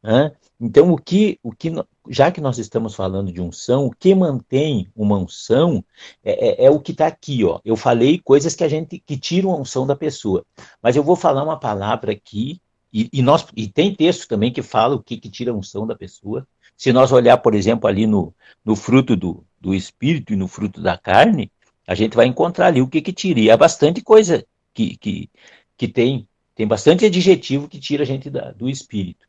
[0.03, 0.33] Né?
[0.59, 1.71] Então, o que, o que,
[2.09, 5.85] já que nós estamos falando de unção, o que mantém uma unção
[6.25, 7.61] é, é, é o que está aqui, ó.
[7.64, 10.45] Eu falei coisas que a gente que tiram a unção da pessoa,
[10.83, 12.61] mas eu vou falar uma palavra aqui
[12.92, 15.87] e, e nós e tem texto também que fala o que, que tira a unção
[15.87, 16.47] da pessoa.
[16.77, 20.81] Se nós olhar, por exemplo, ali no, no fruto do, do espírito e no fruto
[20.81, 21.51] da carne,
[21.87, 23.40] a gente vai encontrar ali o que, que tira.
[23.40, 25.31] E há bastante coisa que, que,
[25.77, 29.26] que tem, tem bastante adjetivo que tira a gente da, do espírito.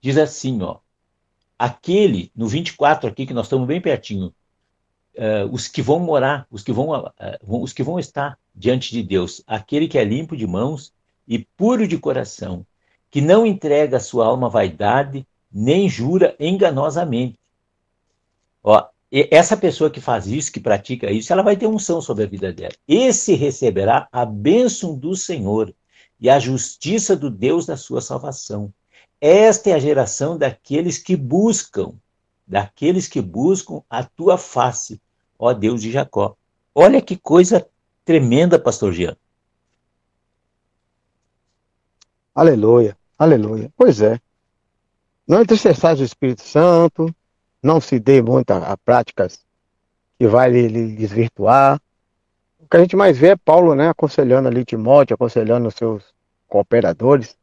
[0.00, 0.78] Diz assim, ó,
[1.58, 4.32] aquele, no 24 aqui, que nós estamos bem pertinho,
[5.16, 7.12] uh, os que vão morar, os que vão, uh,
[7.62, 10.92] os que vão estar diante de Deus, aquele que é limpo de mãos
[11.28, 12.66] e puro de coração,
[13.10, 17.38] que não entrega a sua alma à vaidade, nem jura enganosamente.
[18.62, 22.28] Ó, essa pessoa que faz isso, que pratica isso, ela vai ter unção sobre a
[22.28, 22.74] vida dela.
[22.86, 25.74] Esse receberá a bênção do Senhor
[26.20, 28.72] e a justiça do Deus da sua salvação.
[29.20, 31.92] Esta é a geração daqueles que buscam,
[32.46, 35.00] daqueles que buscam a tua face,
[35.38, 36.36] ó Deus de Jacó.
[36.74, 37.68] Olha que coisa
[38.04, 39.16] tremenda, pastor Jean.
[42.34, 43.70] Aleluia, aleluia.
[43.76, 44.18] Pois é.
[45.28, 47.14] Não entristeçais o Espírito Santo,
[47.62, 49.38] não se dê muito a, a práticas
[50.18, 51.80] que vai lhe, lhe, desvirtuar.
[52.58, 56.04] O que a gente mais vê é Paulo, né, aconselhando ali Timóteo, aconselhando os seus
[56.48, 57.36] cooperadores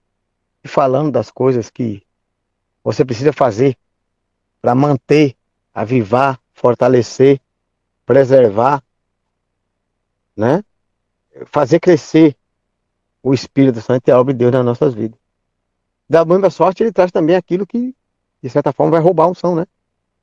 [0.66, 2.04] falando das coisas que
[2.84, 3.78] você precisa fazer
[4.62, 5.36] para manter,
[5.74, 7.40] avivar, fortalecer,
[8.06, 8.84] preservar,
[10.36, 10.64] né?
[11.46, 12.36] Fazer crescer
[13.22, 15.20] o Espírito Santo e a obra de Deus nas nossas vidas.
[16.10, 17.94] Da mesma sorte, ele traz também aquilo que,
[18.42, 19.66] de certa forma, vai roubar a unção, né?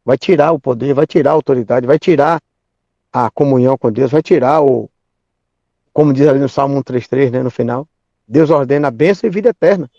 [0.05, 2.40] vai tirar o poder, vai tirar a autoridade, vai tirar
[3.12, 4.90] a comunhão com Deus, vai tirar o,
[5.92, 7.88] como diz ali no Salmo 133, né, no final,
[8.29, 9.90] Deus ordena a bênção e vida eterna.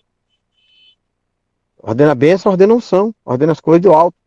[1.88, 4.18] Ordena a bênção, ordena a unção, ordena as coisas do alto.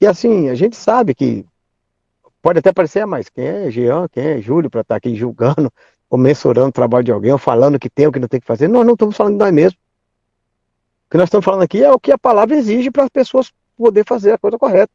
[0.00, 1.44] E assim, a gente sabe que
[2.40, 5.16] pode até parecer, ah, mas quem é Jean, quem é Júlio para estar tá aqui
[5.16, 5.72] julgando,
[6.08, 8.46] ou mensurando o trabalho de alguém, ou falando que tem ou que não tem que
[8.46, 8.68] fazer.
[8.68, 9.80] Nós não estamos falando de nós mesmos.
[11.08, 13.52] O que nós estamos falando aqui é o que a palavra exige para as pessoas
[13.76, 14.92] poder fazer a coisa correta.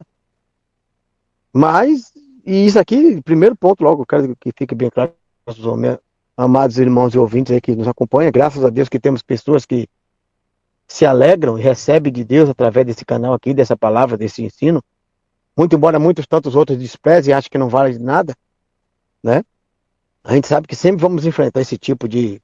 [1.51, 2.13] Mas,
[2.45, 5.11] e isso aqui, primeiro ponto logo, quero que fique bem claro,
[5.45, 5.65] nossos
[6.37, 9.89] amados irmãos e ouvintes aí que nos acompanham, graças a Deus que temos pessoas que
[10.89, 14.83] se alegram e recebem de Deus através desse canal aqui, dessa palavra, desse ensino.
[15.55, 18.35] Muito embora muitos tantos outros desprezem e achem que não vale de nada,
[19.23, 19.43] né?
[20.23, 22.41] A gente sabe que sempre vamos enfrentar esse tipo de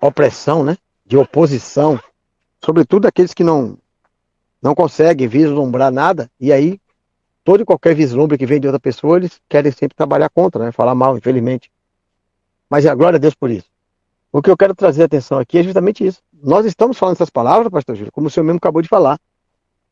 [0.00, 0.76] opressão, né?
[1.06, 1.98] De oposição,
[2.62, 3.78] sobretudo aqueles que não
[4.60, 6.80] não conseguem vislumbrar nada, e aí
[7.44, 10.72] todo e qualquer vislumbre que vem de outra pessoa, eles querem sempre trabalhar contra, né?
[10.72, 11.70] falar mal, infelizmente.
[12.70, 13.73] Mas é a glória a Deus por isso.
[14.34, 16.20] O que eu quero trazer atenção aqui é justamente isso.
[16.32, 19.16] Nós estamos falando essas palavras, pastor Júlio, como o senhor mesmo acabou de falar.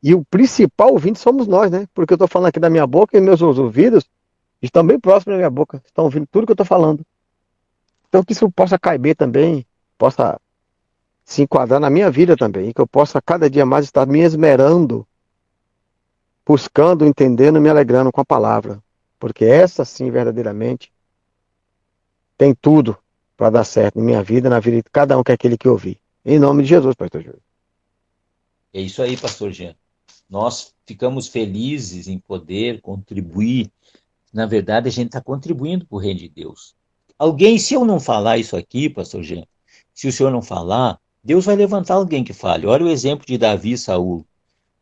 [0.03, 1.87] E o principal ouvinte somos nós, né?
[1.93, 4.03] Porque eu estou falando aqui da minha boca e meus ouvidos
[4.61, 7.05] estão bem próximos da minha boca, estão ouvindo tudo que eu estou falando.
[8.09, 9.65] Então que isso possa caber também,
[9.97, 10.37] possa
[11.23, 15.07] se enquadrar na minha vida também, que eu possa cada dia mais estar me esmerando,
[16.45, 18.83] buscando, entendendo, me alegrando com a palavra,
[19.17, 20.91] porque essa sim verdadeiramente
[22.37, 22.97] tem tudo
[23.43, 25.67] para dar certo na minha vida, na vida de cada um que é aquele que
[25.67, 25.99] ouvir.
[26.23, 27.41] Em nome de Jesus, pastor Júlio.
[28.73, 29.75] É isso aí, pastor Jean.
[30.29, 33.69] Nós ficamos felizes em poder contribuir.
[34.31, 36.73] Na verdade, a gente está contribuindo para o reino de Deus.
[37.19, 39.43] Alguém, se eu não falar isso aqui, pastor Jean,
[39.93, 42.65] se o senhor não falar, Deus vai levantar alguém que fale.
[42.65, 44.25] Olha o exemplo de Davi e Saul.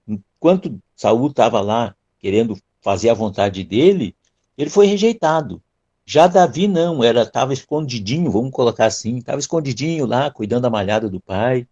[0.08, 4.16] Enquanto Saul estava lá querendo fazer a vontade dele,
[4.56, 5.64] ele foi rejeitado.
[6.06, 11.10] Já Davi não, era estava escondidinho, vamos colocar assim, estava escondidinho lá, cuidando da malhada
[11.10, 11.68] do pai,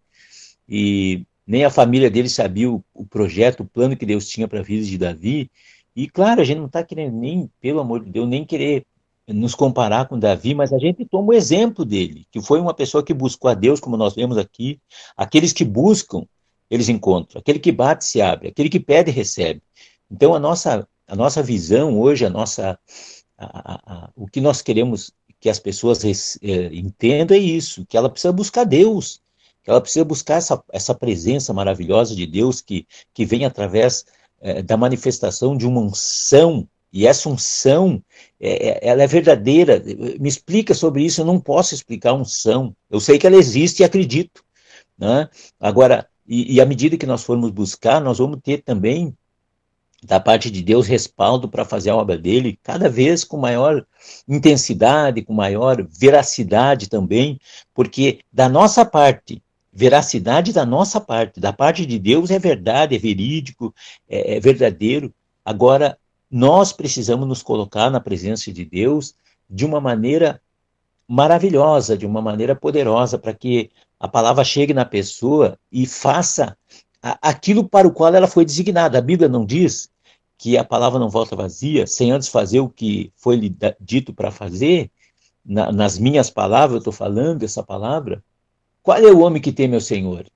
[0.68, 4.60] e nem a família dele sabia o, o projeto, o plano que Deus tinha para
[4.60, 5.50] a vida de Davi.
[5.96, 8.86] E claro, a gente não está querendo nem, pelo amor de Deus, nem querer
[9.26, 13.02] nos comparar com Davi, mas a gente toma o exemplo dele, que foi uma pessoa
[13.02, 14.80] que buscou a Deus, como nós vemos aqui.
[15.16, 16.24] Aqueles que buscam,
[16.70, 17.40] eles encontram.
[17.40, 18.48] Aquele que bate, se abre.
[18.48, 19.62] Aquele que pede, recebe.
[20.10, 22.78] Então, a nossa, a nossa visão hoje, a nossa,
[23.46, 28.10] a, a, o que nós queremos que as pessoas é, entendam é isso, que ela
[28.10, 29.22] precisa buscar Deus,
[29.64, 34.04] que ela precisa buscar essa, essa presença maravilhosa de Deus que, que vem através
[34.40, 38.02] é, da manifestação de uma unção e essa unção,
[38.40, 39.82] é, é, ela é verdadeira.
[40.18, 42.74] Me explica sobre isso, eu não posso explicar unção.
[42.90, 44.44] Eu sei que ela existe e acredito.
[44.98, 45.28] Né?
[45.58, 49.16] Agora, e, e à medida que nós formos buscar, nós vamos ter também,
[50.02, 53.84] da parte de Deus, respaldo para fazer a obra dele, cada vez com maior
[54.26, 57.38] intensidade, com maior veracidade também,
[57.74, 62.98] porque da nossa parte, veracidade da nossa parte, da parte de Deus é verdade, é
[62.98, 63.74] verídico,
[64.08, 65.12] é, é verdadeiro.
[65.44, 65.98] Agora,
[66.30, 69.14] nós precisamos nos colocar na presença de Deus
[69.48, 70.40] de uma maneira
[71.06, 76.56] maravilhosa, de uma maneira poderosa, para que a palavra chegue na pessoa e faça
[77.02, 78.98] aquilo para o qual ela foi designada.
[78.98, 79.90] A Bíblia não diz
[80.36, 84.30] que a palavra não volta vazia, sem antes fazer o que foi lhe dito para
[84.30, 84.90] fazer.
[85.44, 88.22] Na, nas minhas palavras, eu estou falando essa palavra.
[88.82, 90.26] Qual é o homem que teme ao Senhor?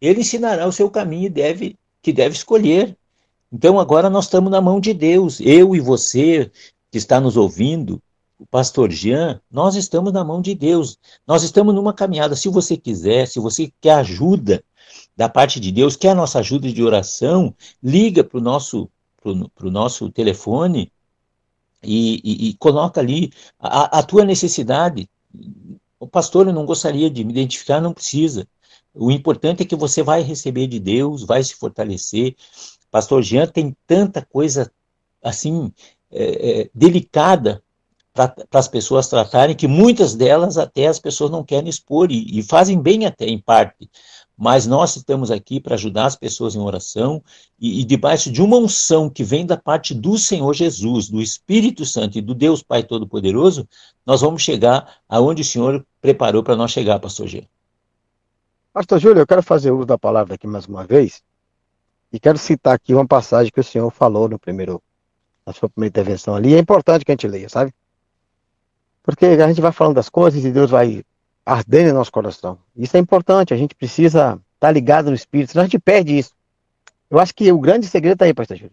[0.00, 2.96] Ele ensinará o seu caminho deve, que deve escolher.
[3.52, 5.40] Então agora nós estamos na mão de Deus.
[5.40, 6.50] Eu e você
[6.90, 8.02] que está nos ouvindo,
[8.38, 10.98] o pastor Jean, nós estamos na mão de Deus.
[11.26, 12.34] Nós estamos numa caminhada.
[12.34, 14.62] Se você quiser, se você quer ajuda
[15.16, 19.48] da parte de Deus, quer a nossa ajuda de oração, liga para o nosso, pro,
[19.50, 20.90] pro nosso telefone
[21.82, 25.08] e, e, e coloca ali a, a, tua necessidade.
[26.00, 28.46] O pastor, eu não gostaria de me identificar, não precisa.
[28.92, 32.34] O importante é que você vai receber de Deus, vai se fortalecer.
[32.90, 34.70] Pastor Jean tem tanta coisa
[35.22, 35.72] assim
[36.10, 37.62] é, é, delicada
[38.12, 42.42] para as pessoas tratarem que muitas delas até as pessoas não querem expor e, e
[42.44, 43.90] fazem bem até em parte
[44.36, 47.22] mas nós estamos aqui para ajudar as pessoas em oração
[47.58, 51.84] e, e, debaixo de uma unção que vem da parte do Senhor Jesus, do Espírito
[51.86, 53.68] Santo e do Deus Pai Todo-Poderoso,
[54.04, 57.48] nós vamos chegar aonde o Senhor preparou para nós chegar, Pastor G.
[58.72, 61.22] Pastor Júlio, eu quero fazer uso da palavra aqui mais uma vez
[62.12, 64.82] e quero citar aqui uma passagem que o Senhor falou no primeiro,
[65.46, 66.54] na sua primeira intervenção ali.
[66.54, 67.72] É importante que a gente leia, sabe?
[69.00, 71.04] Porque a gente vai falando das coisas e Deus vai
[71.44, 72.58] ardendo em nosso coração.
[72.76, 76.16] Isso é importante, a gente precisa estar tá ligado no Espírito, senão a gente perde
[76.16, 76.32] isso.
[77.10, 78.72] Eu acho que o grande segredo está aí, pastor Júlio.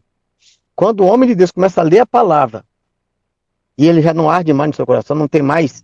[0.76, 2.64] Quando o homem de Deus começa a ler a palavra,
[3.78, 5.84] e ele já não arde mais no seu coração, não tem mais,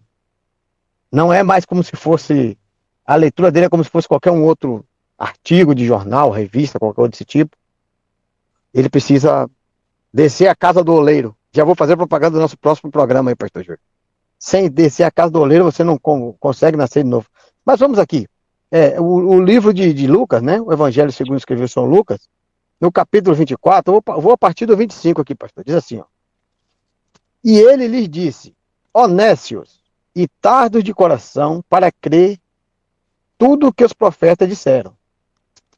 [1.12, 2.58] não é mais como se fosse,
[3.06, 4.86] a leitura dele é como se fosse qualquer um outro
[5.18, 7.56] artigo de jornal, revista, qualquer outro desse tipo.
[8.74, 9.50] Ele precisa
[10.14, 11.36] descer a casa do oleiro.
[11.52, 13.80] Já vou fazer propaganda do nosso próximo programa aí, pastor Júlio
[14.40, 17.28] sem descer a casa do oleiro, você não consegue nascer de novo.
[17.66, 18.28] Mas vamos aqui.
[18.70, 20.62] É, o, o, livro de, de, Lucas, né?
[20.62, 22.30] O Evangelho segundo escreveu São Lucas,
[22.80, 25.64] no capítulo 24, eu vou, vou a partir do 25 aqui, pastor.
[25.64, 26.06] Diz assim, ó.
[27.44, 28.54] E ele lhes disse,
[28.94, 29.82] honécios
[30.16, 32.38] e tardos de coração para crer
[33.38, 34.96] tudo o que os profetas disseram.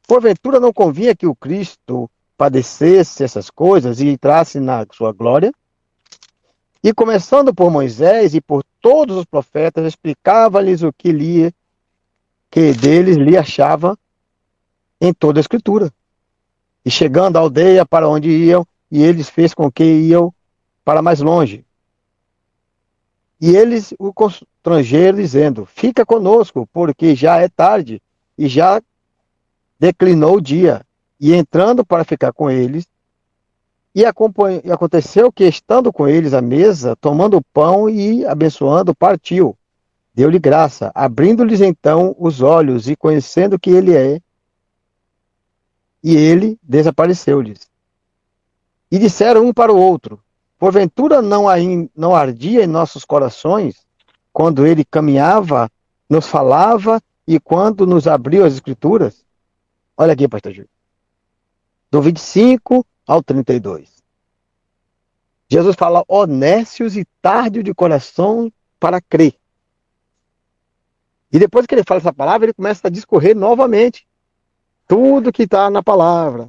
[0.06, 5.52] Porventura não convinha que o Cristo padecesse essas coisas e entrasse na sua glória?
[6.82, 11.52] E começando por Moisés e por todos os profetas, explicava-lhes o que lia,
[12.50, 13.98] que deles lhe achava
[15.00, 15.92] em toda a escritura.
[16.84, 20.32] E chegando à aldeia para onde iam, e eles fez com que iam
[20.82, 21.64] para mais longe.
[23.38, 28.02] E eles o constrangeram, dizendo: Fica conosco, porque já é tarde,
[28.36, 28.82] e já
[29.78, 30.84] declinou o dia.
[31.18, 32.86] E entrando para ficar com eles,
[33.94, 39.56] e, aconteceu que, estando com eles à mesa, tomando o pão e abençoando, partiu.
[40.14, 44.20] Deu-lhe graça, abrindo-lhes então os olhos e conhecendo que ele é,
[46.02, 47.68] e ele desapareceu-lhes.
[48.90, 50.20] E disseram um para o outro:
[50.58, 51.44] Porventura não,
[51.96, 53.86] não ardia em nossos corações
[54.32, 55.70] quando ele caminhava,
[56.08, 59.24] nos falava e quando nos abriu as Escrituras?
[59.96, 60.70] Olha aqui, pastor Júlio.
[61.90, 63.90] Do 25 ao 32.
[65.50, 69.34] Jesus fala honestos e tardio de coração para crer.
[71.32, 74.06] E depois que ele fala essa palavra, ele começa a discorrer novamente
[74.86, 76.48] tudo que está na palavra.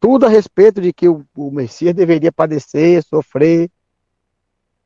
[0.00, 3.70] Tudo a respeito de que o, o, Messias deveria padecer, sofrer.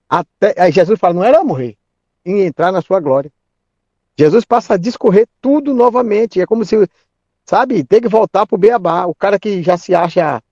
[0.06, 1.78] Até, aí Jesus fala, não era morrer,
[2.22, 3.32] em entrar na sua glória.
[4.18, 6.42] Jesus passa a discorrer tudo novamente.
[6.42, 6.76] É como se
[7.46, 9.06] sabe, tem que voltar pro beabá.
[9.06, 10.42] O cara que já se acha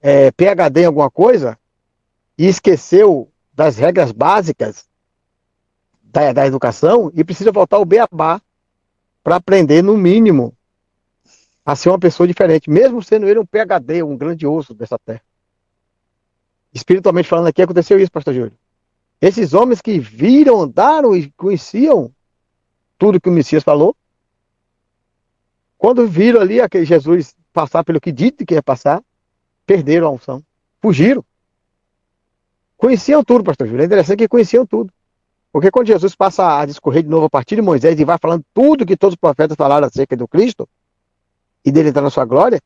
[0.00, 1.58] é, PHD em alguma coisa
[2.36, 4.88] e esqueceu das regras básicas
[6.02, 8.40] da, da educação e precisa voltar ao beabá
[9.22, 10.54] para aprender, no mínimo,
[11.64, 15.22] a ser uma pessoa diferente, mesmo sendo ele um PHD, um grandioso dessa terra.
[16.72, 18.54] Espiritualmente falando aqui, aconteceu isso, pastor Júlio.
[19.20, 22.10] Esses homens que viram, andaram e conheciam
[22.96, 23.94] tudo que o Messias falou,
[25.78, 29.02] quando viram ali aquele Jesus passar pelo que dito que ia passar,
[29.64, 30.42] perderam a unção,
[30.82, 31.24] fugiram.
[32.76, 33.82] Conheciam tudo, pastor Júlio.
[33.82, 34.92] É interessante que conheciam tudo.
[35.52, 38.44] Porque quando Jesus passa a discorrer de novo a partir de Moisés e vai falando
[38.52, 40.68] tudo que todos os profetas falaram acerca do Cristo
[41.64, 42.60] e dele entrar na sua glória,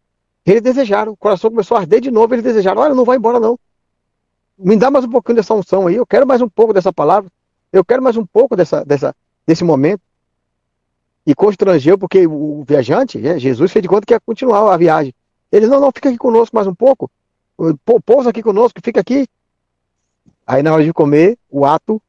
[0.44, 1.12] eles desejaram.
[1.12, 2.34] O coração começou a arder de novo.
[2.34, 3.58] Eles desejaram: olha, não vai embora não.
[4.58, 5.96] Me dá mais um pouquinho dessa unção aí.
[5.96, 7.30] Eu quero mais um pouco dessa palavra.
[7.72, 9.14] Eu quero mais um pouco dessa, dessa,
[9.46, 10.02] desse momento.
[11.26, 15.14] E constrangeu, porque o viajante, né, Jesus, fez de conta que ia continuar a viagem.
[15.50, 17.10] Ele, não, não, fica aqui conosco mais um pouco.
[18.04, 19.28] Pousa aqui conosco, fica aqui.
[20.46, 22.02] Aí na hora de comer, o ato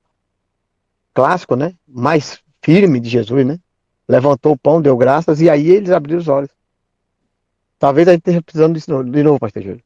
[1.13, 1.75] clássico, né?
[1.87, 3.59] Mais firme de Jesus, né?
[4.07, 6.49] Levantou o pão, deu graças, e aí eles abriram os olhos.
[7.77, 9.83] Talvez a gente esteja precisando disso de novo, pastor Júlio.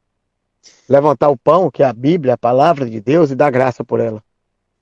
[0.87, 3.99] Levantar o pão, que é a Bíblia, a palavra de Deus, e dar graça por
[3.99, 4.23] ela.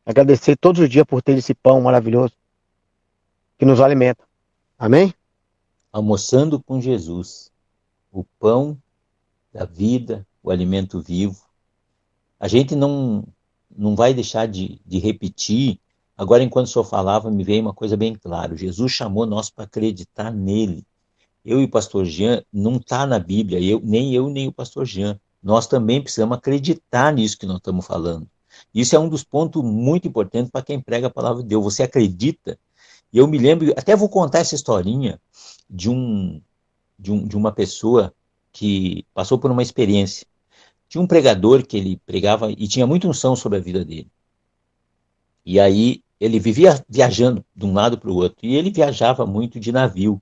[0.06, 2.34] Agradecer todos os dias por ter esse pão maravilhoso
[3.58, 4.24] que nos alimenta.
[4.78, 5.14] Amém?
[5.92, 7.50] Almoçando com Jesus,
[8.12, 8.78] o pão
[9.54, 11.46] da vida, o alimento vivo.
[12.38, 13.26] A gente não,
[13.76, 15.80] não vai deixar de, de repetir.
[16.18, 18.58] Agora, enquanto o senhor falava, me veio uma coisa bem clara.
[18.58, 20.86] Jesus chamou nós para acreditar nele.
[21.44, 24.86] Eu e o pastor Jean, não está na Bíblia, eu, nem eu nem o pastor
[24.86, 25.18] Jean.
[25.42, 28.28] Nós também precisamos acreditar nisso que nós estamos falando.
[28.74, 31.64] Isso é um dos pontos muito importantes para quem prega a palavra de Deus.
[31.64, 32.60] Você acredita?
[33.16, 35.22] E eu me lembro, até vou contar essa historinha
[35.70, 36.42] de um
[37.00, 38.14] de, um, de uma pessoa
[38.52, 40.28] que passou por uma experiência.
[40.90, 44.12] Tinha um pregador que ele pregava e tinha muita unção sobre a vida dele.
[45.46, 48.40] E aí ele vivia viajando de um lado para o outro.
[48.44, 50.22] E ele viajava muito de navio.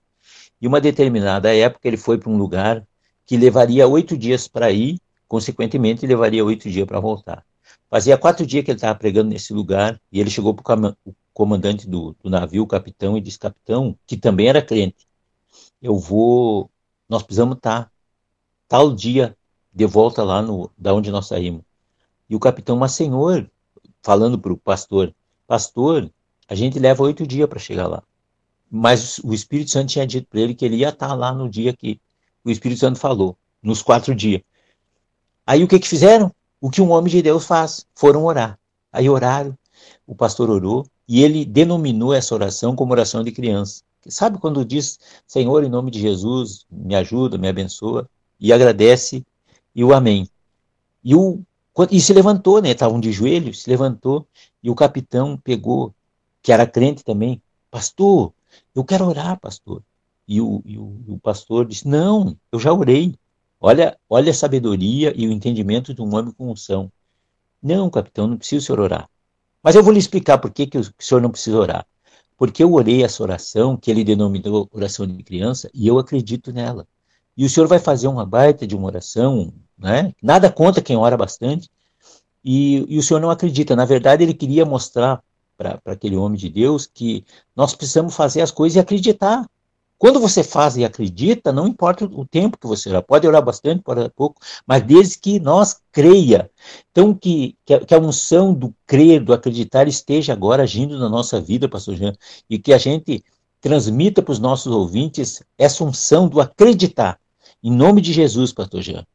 [0.62, 2.88] E uma determinada época ele foi para um lugar
[3.26, 7.44] que levaria oito dias para ir, consequentemente levaria oito dias para voltar.
[7.90, 11.88] Fazia quatro dias que ele estava pregando nesse lugar e ele chegou para o comandante
[11.88, 15.08] do, do navio, capitão, e disse: Capitão, que também era crente,
[15.82, 16.70] eu vou.
[17.08, 17.92] Nós precisamos estar
[18.68, 19.38] tal dia
[19.74, 21.64] de volta lá no, da onde nós saímos.
[22.30, 23.50] E o capitão, mas senhor,
[24.02, 25.14] falando para o pastor,
[25.48, 26.10] pastor,
[26.48, 28.04] a gente leva oito dias para chegar lá.
[28.70, 31.74] Mas o Espírito Santo tinha dito para ele que ele ia estar lá no dia
[31.74, 32.00] que
[32.44, 34.42] o Espírito Santo falou, nos quatro dias.
[35.46, 36.34] Aí o que que fizeram?
[36.64, 37.86] o que um homem de Deus faz.
[37.94, 38.58] Foram orar.
[38.90, 39.58] Aí oraram,
[40.08, 43.84] o pastor orou, e ele denominou essa oração como oração de criança.
[44.08, 49.26] Sabe quando diz, Senhor, em nome de Jesus, me ajuda, me abençoa, e agradece,
[49.74, 50.28] e o amém.
[51.04, 51.42] E, o,
[51.90, 52.72] e se levantou, né?
[52.72, 54.28] Estavam de joelhos, se levantou,
[54.62, 55.94] e o capitão pegou,
[56.42, 57.42] que era crente também,
[57.72, 58.34] pastor,
[58.76, 59.82] eu quero orar, pastor.
[60.28, 63.16] E o, e o, e o pastor disse, não, eu já orei.
[63.60, 66.92] Olha, olha a sabedoria e o entendimento de um homem com unção.
[67.62, 69.10] Não, capitão, não precisa o senhor orar.
[69.64, 71.86] Mas eu vou lhe explicar por que, que o senhor não precisa orar.
[72.38, 76.86] Porque eu orei essa oração, que ele denominou oração de criança, e eu acredito nela.
[77.38, 80.14] E o senhor vai fazer uma baita de uma oração, né?
[80.22, 81.70] Nada contra quem ora bastante,
[82.44, 83.76] e, e o senhor não acredita.
[83.76, 85.24] Na verdade, ele queria mostrar
[85.58, 87.24] para aquele homem de Deus que
[87.56, 89.48] nós precisamos fazer as coisas e acreditar.
[90.04, 93.82] Quando você faz e acredita, não importa o tempo que você orar, pode orar bastante,
[93.82, 96.52] pode orar pouco, mas desde que nós creia.
[96.92, 101.70] Então, que, que a unção do crer, do acreditar, esteja agora agindo na nossa vida,
[101.70, 102.14] pastor Jean,
[102.50, 103.24] e que a gente
[103.62, 107.18] transmita para os nossos ouvintes essa unção do acreditar.
[107.64, 109.08] Em nome de Jesus, pastor Jean.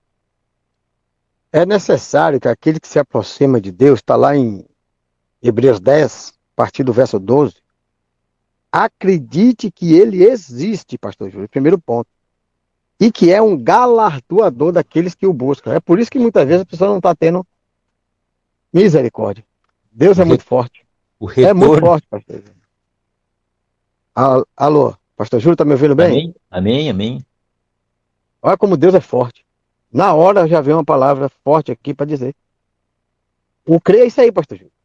[1.52, 4.64] É necessário que aquele que se aproxima de Deus, está lá em
[5.42, 7.56] Hebreus 10, a partir do verso 12,
[8.70, 12.08] acredite que ele existe, pastor Júlio, primeiro ponto.
[13.00, 15.72] E que é um galardoador daqueles que o buscam.
[15.72, 17.46] É por isso que muitas vezes a pessoa não está tendo
[18.72, 19.44] misericórdia.
[19.90, 20.84] Deus é muito forte.
[21.36, 22.58] É muito forte, pastor Júlio.
[24.56, 26.06] Alô, pastor Júlio, está me ouvindo bem?
[26.08, 27.26] Amém, amém, amém.
[28.42, 29.44] Olha como Deus é forte.
[29.92, 32.34] Na hora já veio uma palavra forte aqui para dizer.
[33.64, 34.77] O crer é isso aí, pastor Júlio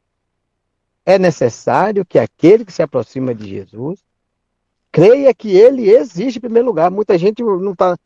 [1.06, 4.00] é necessário que aquele que se aproxima de Jesus
[4.92, 6.92] creia que ele existe em primeiro lugar.
[6.92, 7.98] Muita gente não está.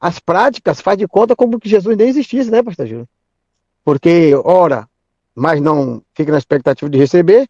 [0.00, 3.08] As práticas faz de conta como que Jesus nem existisse, né, pastor Júlio?
[3.84, 4.88] Porque ora,
[5.34, 7.48] mas não fica na expectativa de receber,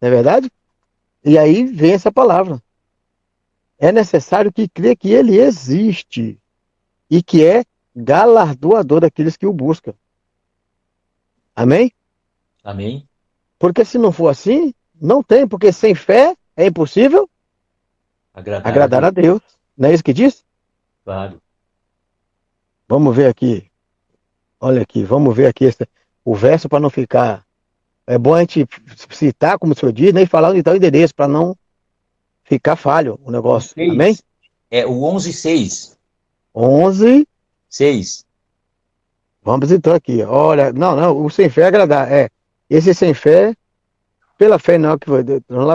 [0.00, 0.50] não é verdade?
[1.24, 2.62] E aí vem essa palavra.
[3.78, 6.38] É necessário que creia que ele existe
[7.08, 7.64] e que é
[7.94, 9.94] galardoador daqueles que o buscam.
[11.54, 11.92] Amém?
[12.62, 13.07] Amém.
[13.58, 17.28] Porque se não for assim, não tem, porque sem fé é impossível
[18.32, 19.26] agradar, agradar a, Deus.
[19.26, 19.42] a, Deus.
[19.76, 20.44] Não é isso que diz?
[21.04, 21.40] Claro.
[22.88, 23.70] Vamos ver aqui.
[24.60, 25.86] Olha aqui, vamos ver aqui esse,
[26.24, 27.44] o verso para não ficar.
[28.06, 28.66] É bom a gente
[29.10, 31.56] citar, como o senhor diz, né, e falar onde está o endereço, para não
[32.42, 33.74] ficar falho o negócio.
[33.76, 34.16] Amém?
[34.70, 35.96] É o 11.6.
[36.54, 37.28] 11.
[37.68, 38.26] 6.
[39.42, 40.22] Vamos então aqui.
[40.22, 42.10] Olha, não, não, o sem fé é agradar.
[42.10, 42.30] É
[42.68, 43.54] esse sem fé,
[44.36, 45.24] pela fé não que foi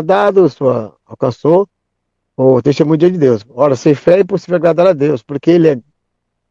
[0.04, 1.68] dado, sua, alcançou
[2.36, 3.46] o testemunho de Deus.
[3.50, 5.80] Ora, sem fé é impossível agradar a Deus, porque ele é,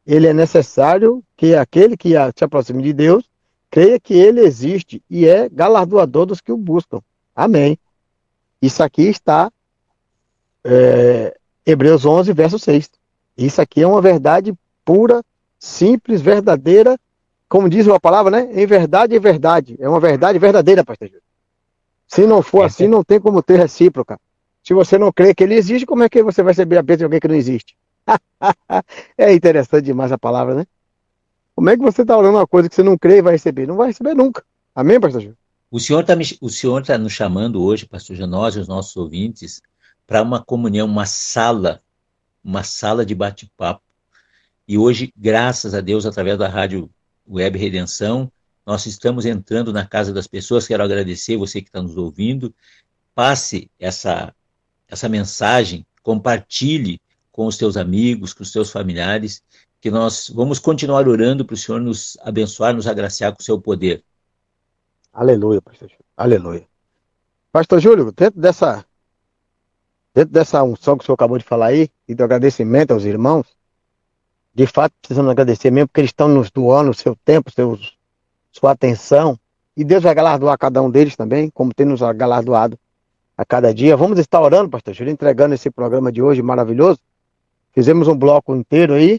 [0.06, 3.28] ele é necessário que aquele que se aproxime de Deus
[3.70, 7.00] creia que ele existe e é galardoador dos que o buscam.
[7.34, 7.78] Amém.
[8.60, 9.50] Isso aqui está
[10.64, 11.34] é,
[11.64, 12.90] Hebreus 11, verso 6.
[13.36, 14.52] Isso aqui é uma verdade
[14.84, 15.22] pura,
[15.58, 16.98] simples, verdadeira,
[17.52, 18.62] como diz a palavra, né?
[18.62, 19.76] Em verdade, é verdade.
[19.78, 21.22] É uma verdade verdadeira, pastor Júlio.
[22.08, 24.18] Se não for assim, não tem como ter recíproca.
[24.64, 27.00] Se você não crê que ele existe, como é que você vai receber a bênção
[27.00, 27.76] de alguém que não existe?
[29.18, 30.66] é interessante demais a palavra, né?
[31.54, 33.66] Como é que você está orando uma coisa que você não crê e vai receber?
[33.66, 34.42] Não vai receber nunca.
[34.74, 35.36] Amém, pastor Júlio?
[35.70, 39.60] O senhor está tá nos chamando hoje, pastor Janós e os nossos ouvintes,
[40.06, 41.82] para uma comunhão, uma sala,
[42.42, 43.82] uma sala de bate-papo.
[44.66, 46.88] E hoje, graças a Deus, através da rádio
[47.28, 48.30] Web Redenção,
[48.64, 50.66] nós estamos entrando na casa das pessoas.
[50.66, 52.54] Quero agradecer você que está nos ouvindo.
[53.14, 54.34] Passe essa,
[54.88, 57.00] essa mensagem, compartilhe
[57.30, 59.42] com os teus amigos, com os teus familiares,
[59.80, 63.60] que nós vamos continuar orando para o Senhor nos abençoar, nos agraciar com o seu
[63.60, 64.04] poder.
[65.12, 66.04] Aleluia, pastor Júlio.
[66.16, 66.66] Aleluia.
[67.50, 68.84] Pastor Júlio, dentro dessa,
[70.14, 73.46] dentro dessa unção que o senhor acabou de falar aí, e do agradecimento aos irmãos,
[74.54, 77.96] de fato precisamos agradecer mesmo, porque eles estão nos doando o seu tempo, seus,
[78.52, 79.38] sua atenção,
[79.76, 82.78] e Deus vai galardoar cada um deles também, como tem nos galardoado
[83.36, 83.96] a cada dia.
[83.96, 87.00] Vamos estar orando, pastor Júlio, entregando esse programa de hoje maravilhoso.
[87.72, 89.18] Fizemos um bloco inteiro aí,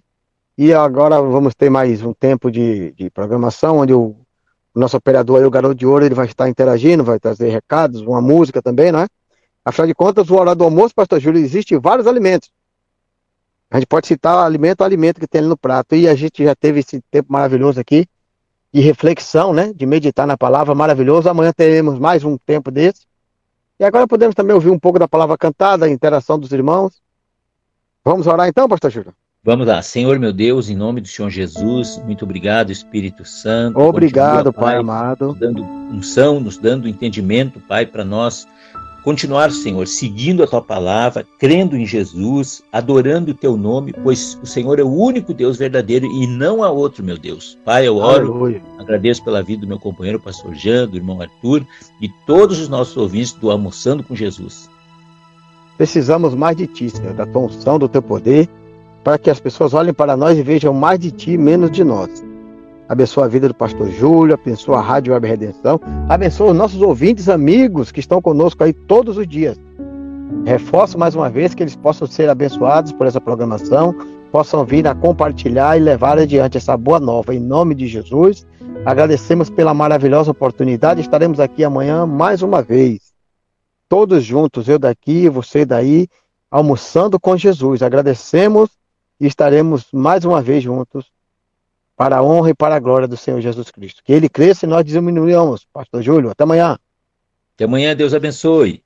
[0.56, 4.16] e agora vamos ter mais um tempo de, de programação, onde o,
[4.76, 8.02] o nosso operador aí, o Garoto de Ouro, ele vai estar interagindo, vai trazer recados,
[8.02, 9.08] uma música também, não é?
[9.66, 12.52] Afinal de contas, o horário do almoço, pastor Júlio, existe vários alimentos.
[13.74, 15.96] A gente pode citar alimento a alimento que tem ali no prato.
[15.96, 18.06] E a gente já teve esse tempo maravilhoso aqui
[18.72, 19.74] de reflexão, né?
[19.74, 21.28] De meditar na palavra maravilhoso.
[21.28, 23.08] Amanhã teremos mais um tempo desse.
[23.80, 27.02] E agora podemos também ouvir um pouco da palavra cantada, a interação dos irmãos.
[28.06, 29.14] Vamos orar então, pastor Júlio?
[29.44, 33.78] Vamos lá, Senhor meu Deus, em nome do Senhor Jesus, muito obrigado, Espírito Santo.
[33.78, 35.26] Obrigado, Continua, Pai, Pai amado.
[35.28, 38.48] Nos dando unção, nos dando entendimento, Pai, para nós
[39.04, 44.46] continuar, Senhor, seguindo a tua palavra, crendo em Jesus, adorando o teu nome, pois o
[44.46, 47.58] Senhor é o único Deus verdadeiro e não há outro, meu Deus.
[47.66, 48.62] Pai, eu oro, Aleluia.
[48.80, 51.66] agradeço pela vida do meu companheiro, pastor Jean, do irmão Arthur
[52.02, 54.70] e todos os nossos ouvintes do Almoçando com Jesus.
[55.78, 58.48] Precisamos mais de ti, Senhor, da tua unção, do teu poder,
[59.04, 62.24] para que as pessoas olhem para nós e vejam mais de ti, menos de nós.
[62.88, 65.80] Abençoa a vida do pastor Júlio, abençoa a Rádio Web Redenção,
[66.10, 69.58] abençoa os nossos ouvintes, amigos que estão conosco aí todos os dias.
[70.46, 73.96] Reforço mais uma vez que eles possam ser abençoados por essa programação,
[74.32, 77.34] possam vir a compartilhar e levar adiante essa boa nova.
[77.34, 78.46] Em nome de Jesus,
[78.86, 81.00] agradecemos pela maravilhosa oportunidade.
[81.00, 83.14] Estaremos aqui amanhã mais uma vez.
[83.88, 86.08] Todos juntos, eu daqui, você daí,
[86.52, 87.82] almoçando com Jesus.
[87.82, 88.72] Agradecemos
[89.22, 91.14] e estaremos mais uma vez juntos
[91.96, 94.02] para a honra e para a glória do Senhor Jesus Cristo.
[94.04, 95.66] Que ele cresça e nós diminuamos.
[95.72, 96.78] Pastor Júlio, até amanhã.
[97.56, 98.84] Até amanhã, Deus abençoe.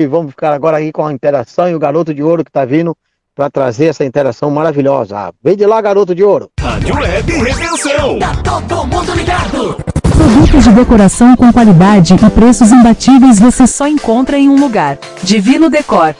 [0.00, 2.64] E vamos ficar agora aí com a interação e o garoto de ouro que está
[2.64, 2.96] vindo
[3.34, 5.32] para trazer essa interação maravilhosa.
[5.42, 6.50] Vem de lá, garoto de ouro.
[6.60, 8.18] Rádio Web Redenção.
[8.18, 9.76] Tá todo mundo ligado.
[10.02, 14.98] Produtos de decoração com qualidade e preços imbatíveis você só encontra em um lugar.
[15.22, 16.14] Divino Decor.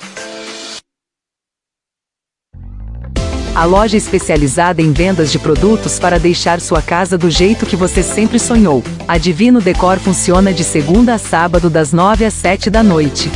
[3.55, 8.03] A loja especializada em vendas de produtos para deixar sua casa do jeito que você
[8.03, 8.83] sempre sonhou.
[9.07, 13.31] A Divino Decor funciona de segunda a sábado das 9 às 7 da noite.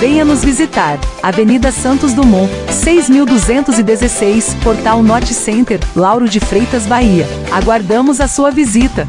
[0.00, 0.98] Venha nos visitar.
[1.22, 7.26] Avenida Santos Dumont, 6216, Portal Norte Center, Lauro de Freitas, Bahia.
[7.52, 9.06] Aguardamos a sua visita.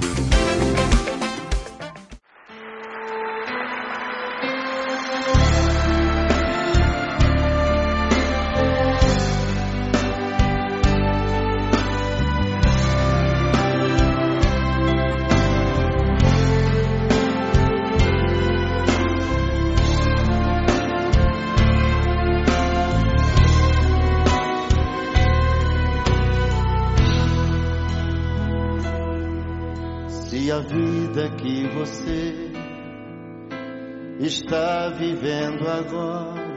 [34.26, 36.52] Está vivendo agora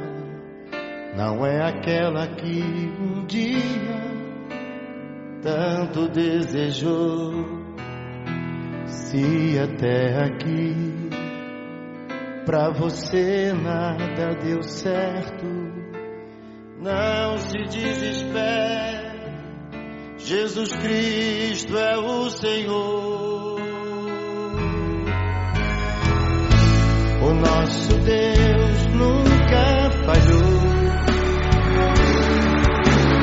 [1.16, 2.60] não é aquela que
[3.00, 4.14] um dia
[5.40, 7.32] tanto desejou,
[8.84, 10.74] se até aqui
[12.44, 15.46] pra você nada deu certo,
[16.80, 19.04] não se desespere.
[20.16, 23.33] Jesus Cristo é o Senhor.
[27.34, 30.54] O nosso Deus nunca falhou.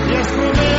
[0.09, 0.70] E as promessas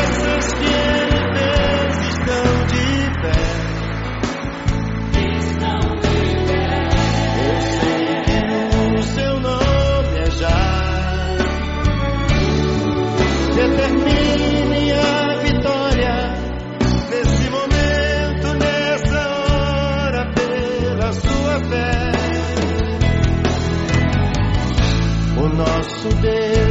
[26.02, 26.61] nosso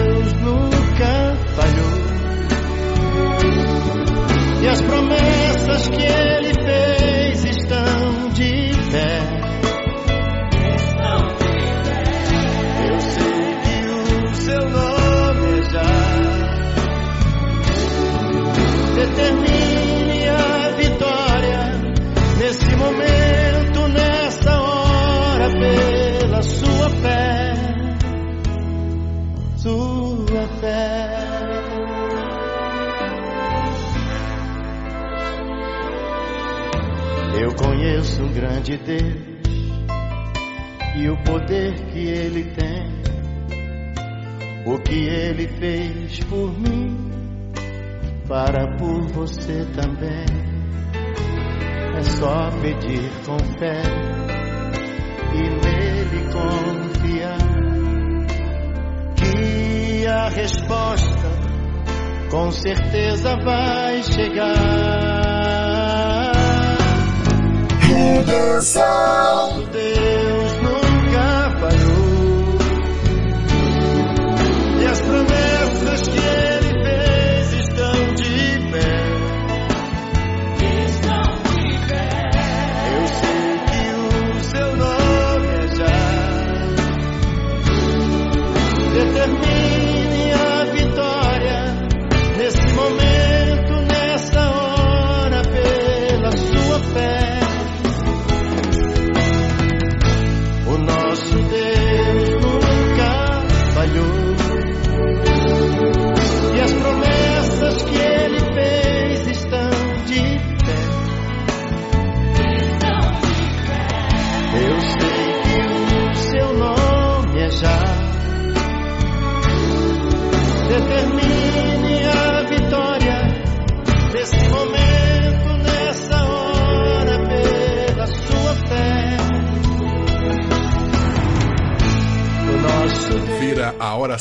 [46.32, 46.98] por mim,
[48.26, 50.26] para por você também.
[51.98, 53.82] É só pedir com fé
[55.34, 57.38] e nele confiar,
[59.18, 61.30] que a resposta
[62.32, 64.72] com certeza vai chegar.
[67.82, 69.61] Redenção.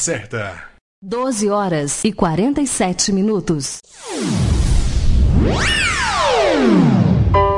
[0.00, 0.54] Certa.
[1.02, 3.80] 12 horas e 47 minutos.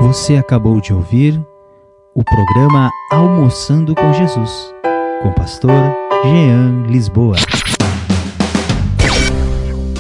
[0.01, 1.41] Você acabou de ouvir
[2.15, 4.51] o programa Almoçando com Jesus,
[5.23, 7.37] com o pastor Jean Lisboa.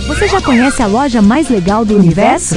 [0.06, 2.56] Você já conhece a loja mais legal do universo?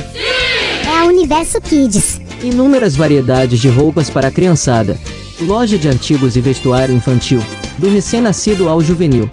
[0.86, 2.20] É a Universo Kids.
[2.44, 5.00] Inúmeras variedades de roupas para a criançada.
[5.40, 7.42] Loja de artigos e vestuário infantil,
[7.78, 9.30] do recém-nascido ao juvenil.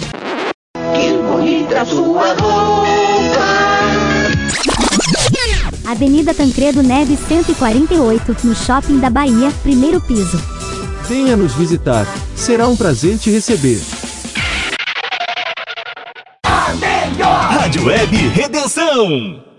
[5.92, 10.42] Avenida Tancredo Neves 148, no Shopping da Bahia, primeiro piso.
[11.06, 12.06] Venha nos visitar.
[12.34, 13.78] Será um prazer te receber.
[17.22, 19.51] Rádio Web Redenção.